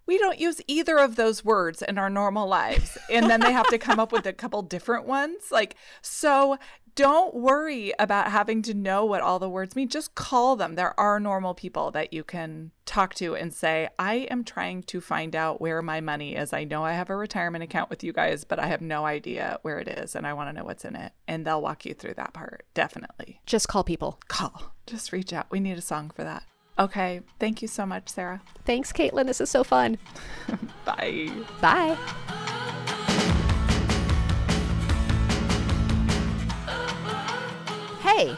we 0.07 0.19
don't 0.19 0.39
use 0.39 0.61
either 0.67 0.99
of 0.99 1.17
those 1.17 1.45
words 1.45 1.83
in 1.83 1.99
our 1.99 2.11
normal 2.11 2.49
lives. 2.49 2.99
And 3.11 3.31
then 3.31 3.41
they 3.41 3.53
have 3.53 3.69
to 3.69 3.79
come 3.79 4.01
up 4.01 4.13
with 4.13 4.27
a 4.27 4.33
couple 4.33 4.63
different 4.63 5.07
ones. 5.07 5.51
Like, 5.51 5.77
so 6.01 6.59
don't 6.95 7.35
worry 7.35 7.95
about 7.99 8.31
having 8.31 8.63
to 8.63 8.75
know 8.75 9.05
what 9.05 9.23
all 9.23 9.39
the 9.39 9.49
words 9.49 9.75
mean. 9.75 9.89
Just 9.89 10.15
call 10.15 10.57
them. 10.57 10.75
There 10.75 10.99
are 10.99 11.19
normal 11.19 11.55
people 11.55 11.91
that 11.93 12.13
you 12.13 12.23
can 12.25 12.71
talk 12.85 13.15
to 13.15 13.35
and 13.35 13.53
say, 13.53 13.89
I 13.99 14.27
am 14.31 14.45
trying 14.45 14.83
to 14.85 15.01
find 15.01 15.35
out 15.35 15.61
where 15.61 15.81
my 15.81 16.01
money 16.01 16.35
is. 16.35 16.53
I 16.53 16.65
know 16.65 16.85
I 16.85 16.93
have 16.93 17.09
a 17.09 17.17
retirement 17.17 17.65
account 17.65 17.89
with 17.89 18.05
you 18.05 18.13
guys, 18.13 18.45
but 18.45 18.59
I 18.59 18.67
have 18.67 18.83
no 18.83 19.07
idea 19.07 19.59
where 19.63 19.79
it 19.79 19.89
is 19.89 20.15
and 20.15 20.27
I 20.27 20.35
want 20.35 20.51
to 20.51 20.53
know 20.53 20.65
what's 20.65 20.85
in 20.85 20.97
it. 20.97 21.13
And 21.27 21.47
they'll 21.47 21.63
walk 21.63 21.87
you 21.87 21.95
through 21.95 22.15
that 22.15 22.35
part. 22.35 22.67
Definitely. 22.75 23.41
Just 23.47 23.69
call 23.69 23.85
people. 23.85 24.21
Call. 24.29 24.75
Just 24.87 25.13
reach 25.13 25.33
out. 25.33 25.51
We 25.51 25.61
need 25.61 25.79
a 25.79 25.83
song 25.83 26.11
for 26.15 26.25
that. 26.25 26.45
Okay. 26.83 27.21
Thank 27.39 27.63
you 27.63 27.69
so 27.69 27.87
much, 27.87 28.09
Sara. 28.09 28.43
Thanks, 28.65 28.93
Caitlin. 28.93 29.27
This 29.27 29.41
is 29.41 29.49
so 29.49 29.63
fun. 29.63 29.99
Bye. 30.85 31.31
Bye. 31.61 31.97
Hey, 38.01 38.37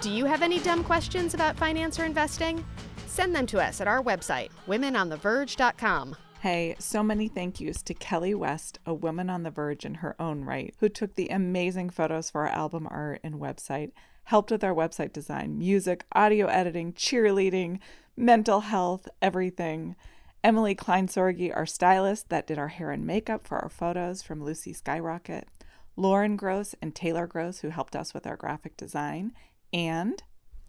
do 0.00 0.08
you 0.08 0.24
have 0.24 0.40
any 0.40 0.60
dumb 0.60 0.84
questions 0.84 1.34
about 1.34 1.56
finance 1.56 1.98
or 1.98 2.04
investing? 2.04 2.64
Send 3.06 3.34
them 3.34 3.44
to 3.48 3.60
us 3.60 3.80
at 3.80 3.88
our 3.88 4.00
website, 4.00 4.50
womenontheverge.com. 4.68 6.14
Hey, 6.40 6.76
so 6.78 7.02
many 7.02 7.26
thank 7.26 7.60
yous 7.60 7.82
to 7.82 7.92
Kelly 7.92 8.34
West, 8.36 8.78
a 8.86 8.94
woman 8.94 9.28
on 9.28 9.42
the 9.42 9.50
verge 9.50 9.84
in 9.84 9.94
her 9.94 10.14
own 10.20 10.44
right, 10.44 10.72
who 10.78 10.88
took 10.88 11.16
the 11.16 11.28
amazing 11.28 11.90
photos 11.90 12.30
for 12.30 12.42
our 12.42 12.52
album 12.52 12.86
art 12.88 13.20
and 13.24 13.34
website, 13.34 13.90
helped 14.30 14.52
with 14.52 14.62
our 14.62 14.72
website 14.72 15.12
design, 15.12 15.58
music, 15.58 16.04
audio 16.12 16.46
editing, 16.46 16.92
cheerleading, 16.92 17.80
mental 18.16 18.60
health, 18.60 19.08
everything. 19.20 19.96
Emily 20.44 20.72
Kleinsorgi, 20.72 21.54
our 21.54 21.66
stylist, 21.66 22.28
that 22.28 22.46
did 22.46 22.56
our 22.56 22.68
hair 22.68 22.92
and 22.92 23.04
makeup 23.04 23.44
for 23.44 23.58
our 23.58 23.68
photos 23.68 24.22
from 24.22 24.44
Lucy 24.44 24.72
Skyrocket. 24.72 25.48
Lauren 25.96 26.36
Gross 26.36 26.76
and 26.80 26.94
Taylor 26.94 27.26
Gross, 27.26 27.58
who 27.58 27.70
helped 27.70 27.96
us 27.96 28.14
with 28.14 28.24
our 28.24 28.36
graphic 28.36 28.76
design. 28.76 29.32
And 29.72 30.22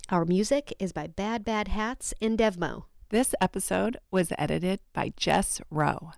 Our 0.10 0.26
music 0.26 0.74
is 0.80 0.91
by 0.91 1.06
Bad 1.06 1.45
Bad 1.45 1.67
Hats 1.67 2.15
and 2.19 2.39
Devmo. 2.39 2.86
This 3.10 3.36
episode 3.39 3.97
was 4.10 4.34
edited 4.39 4.80
by 4.91 5.13
Jes 5.19 5.62
Rowe. 5.69 6.13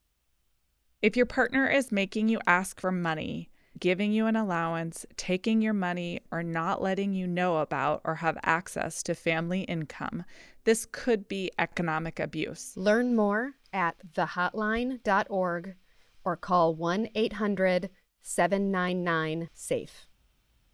If 1.01 1.17
your 1.17 1.25
partner 1.25 1.67
is 1.67 1.91
making 1.91 2.29
you 2.29 2.39
ask 2.47 2.79
for 2.79 2.89
money, 2.93 3.49
giving 3.79 4.11
you 4.11 4.27
an 4.27 4.35
allowance, 4.35 5.05
taking 5.17 5.61
your 5.61 5.73
money, 5.73 6.21
or 6.31 6.43
not 6.43 6.81
letting 6.81 7.13
you 7.13 7.27
know 7.27 7.57
about 7.57 8.01
or 8.05 8.15
have 8.15 8.37
access 8.43 9.03
to 9.03 9.15
family 9.15 9.61
income, 9.61 10.23
this 10.63 10.85
could 10.91 11.27
be 11.27 11.51
economic 11.59 12.19
abuse. 12.19 12.73
Learn 12.77 13.15
more 13.15 13.53
at 13.73 13.95
thehotline.org 14.15 15.75
or 16.23 16.35
call 16.37 16.75
1 16.75 17.09
800 17.15 17.89
799 18.21 19.49
SAFE. 19.53 20.07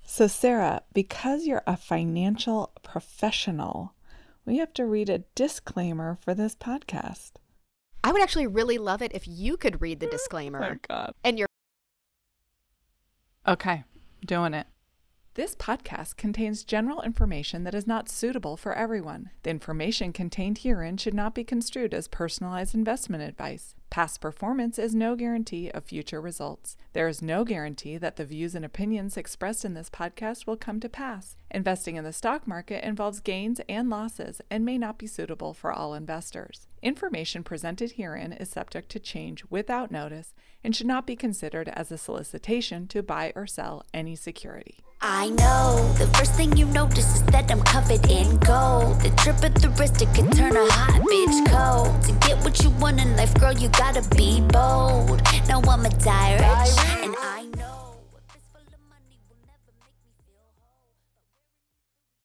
So, 0.04 0.28
Sara, 0.28 0.84
because 0.94 1.46
you're 1.46 1.64
a 1.68 1.78
financial 1.78 2.72
professional, 2.84 3.94
we 4.46 4.58
have 4.58 4.74
to 4.74 4.86
read 4.86 5.10
a 5.10 5.20
disclaimer 5.36 6.18
for 6.22 6.34
this 6.34 6.56
podcast. 6.56 7.32
I 8.04 8.12
would 8.12 8.22
actually 8.22 8.48
really 8.48 8.78
love 8.78 9.02
it 9.02 9.12
if 9.14 9.28
you 9.28 9.58
could 9.58 9.82
read 9.82 10.00
the 10.00 10.08
Oh 10.08 10.12
disclaimer. 10.12 10.60
my 10.60 10.76
God. 10.88 11.14
And 11.24 11.38
your 11.38 11.49
Okay, 13.50 13.84
doing 14.24 14.54
it. 14.54 14.68
This 15.34 15.56
podcast 15.56 16.18
contains 16.18 16.64
general 16.64 17.02
information 17.02 17.64
that 17.64 17.74
is 17.74 17.88
not 17.88 18.08
suitable 18.08 18.56
for 18.56 18.74
everyone. 18.76 19.32
The 19.42 19.50
information 19.50 20.14
contained 20.14 20.60
herein 20.60 20.98
should 20.98 21.16
not 21.16 21.34
be 21.34 21.44
construed 21.44 21.96
as 21.96 22.08
personalized 22.08 22.76
investment 22.76 23.24
advice. 23.24 23.74
Past 23.90 24.22
performance 24.22 24.78
is 24.78 24.94
no 24.94 25.16
guarantee 25.16 25.72
of 25.72 25.84
future 25.84 26.22
results. 26.22 26.78
There 26.94 27.08
is 27.08 27.24
no 27.24 27.44
guarantee 27.44 27.98
that 27.98 28.18
the 28.18 28.26
views 28.26 28.54
and 28.54 28.64
opinions 28.64 29.18
expressed 29.18 29.66
in 29.66 29.74
this 29.74 29.90
podcast 29.90 30.46
will 30.46 30.58
come 30.58 30.80
to 30.82 30.90
pass. 30.90 31.36
Investing 31.50 31.96
in 31.96 32.04
the 32.04 32.14
stock 32.14 32.48
market 32.48 32.84
involves 32.84 33.20
gains 33.20 33.60
and 33.68 33.90
losses 33.90 34.42
and 34.52 34.64
may 34.64 34.78
not 34.78 35.00
be 35.00 35.08
suitable 35.08 35.56
for 35.56 35.74
all 35.74 35.96
investors. 35.96 36.68
Information 36.84 37.44
presented 37.44 37.94
herein 37.94 38.32
is 38.32 38.50
subject 38.50 38.90
to 38.90 39.00
change 39.00 39.44
without 39.50 39.90
notice 39.90 40.36
and 40.64 40.76
should 40.76 40.86
not 40.86 41.08
be 41.08 41.16
considered 41.16 41.70
as 41.70 41.92
a 41.92 41.98
solicitation 41.98 42.88
to 42.88 43.02
buy 43.02 43.34
or 43.36 43.48
sell 43.48 43.84
any 43.92 44.16
security. 44.16 44.78
I 45.02 45.30
know 45.30 45.94
the 45.98 46.08
first 46.18 46.34
thing 46.34 46.58
you 46.58 46.66
notice 46.66 47.16
is 47.16 47.24
that 47.28 47.50
I'm 47.50 47.62
covered 47.62 48.06
in 48.12 48.36
gold. 48.40 49.00
The 49.00 49.12
trip 49.16 49.42
at 49.46 49.56
the 49.56 49.70
wrist, 49.80 50.02
it 50.02 50.14
can 50.14 50.30
turn 50.30 50.58
a 50.58 50.70
hot 50.70 51.02
bitch 51.02 51.40
cold. 51.48 52.04
To 52.04 52.12
get 52.28 52.44
what 52.44 52.62
you 52.62 52.70
want 52.72 53.00
in 53.00 53.16
life, 53.16 53.34
girl, 53.36 53.54
you 53.54 53.70
gotta 53.70 54.04
be 54.18 54.42
bold. 54.42 55.22
Now 55.48 55.62
I'm 55.62 55.86
a 55.86 55.90
direct, 55.90 56.78
and 57.00 57.16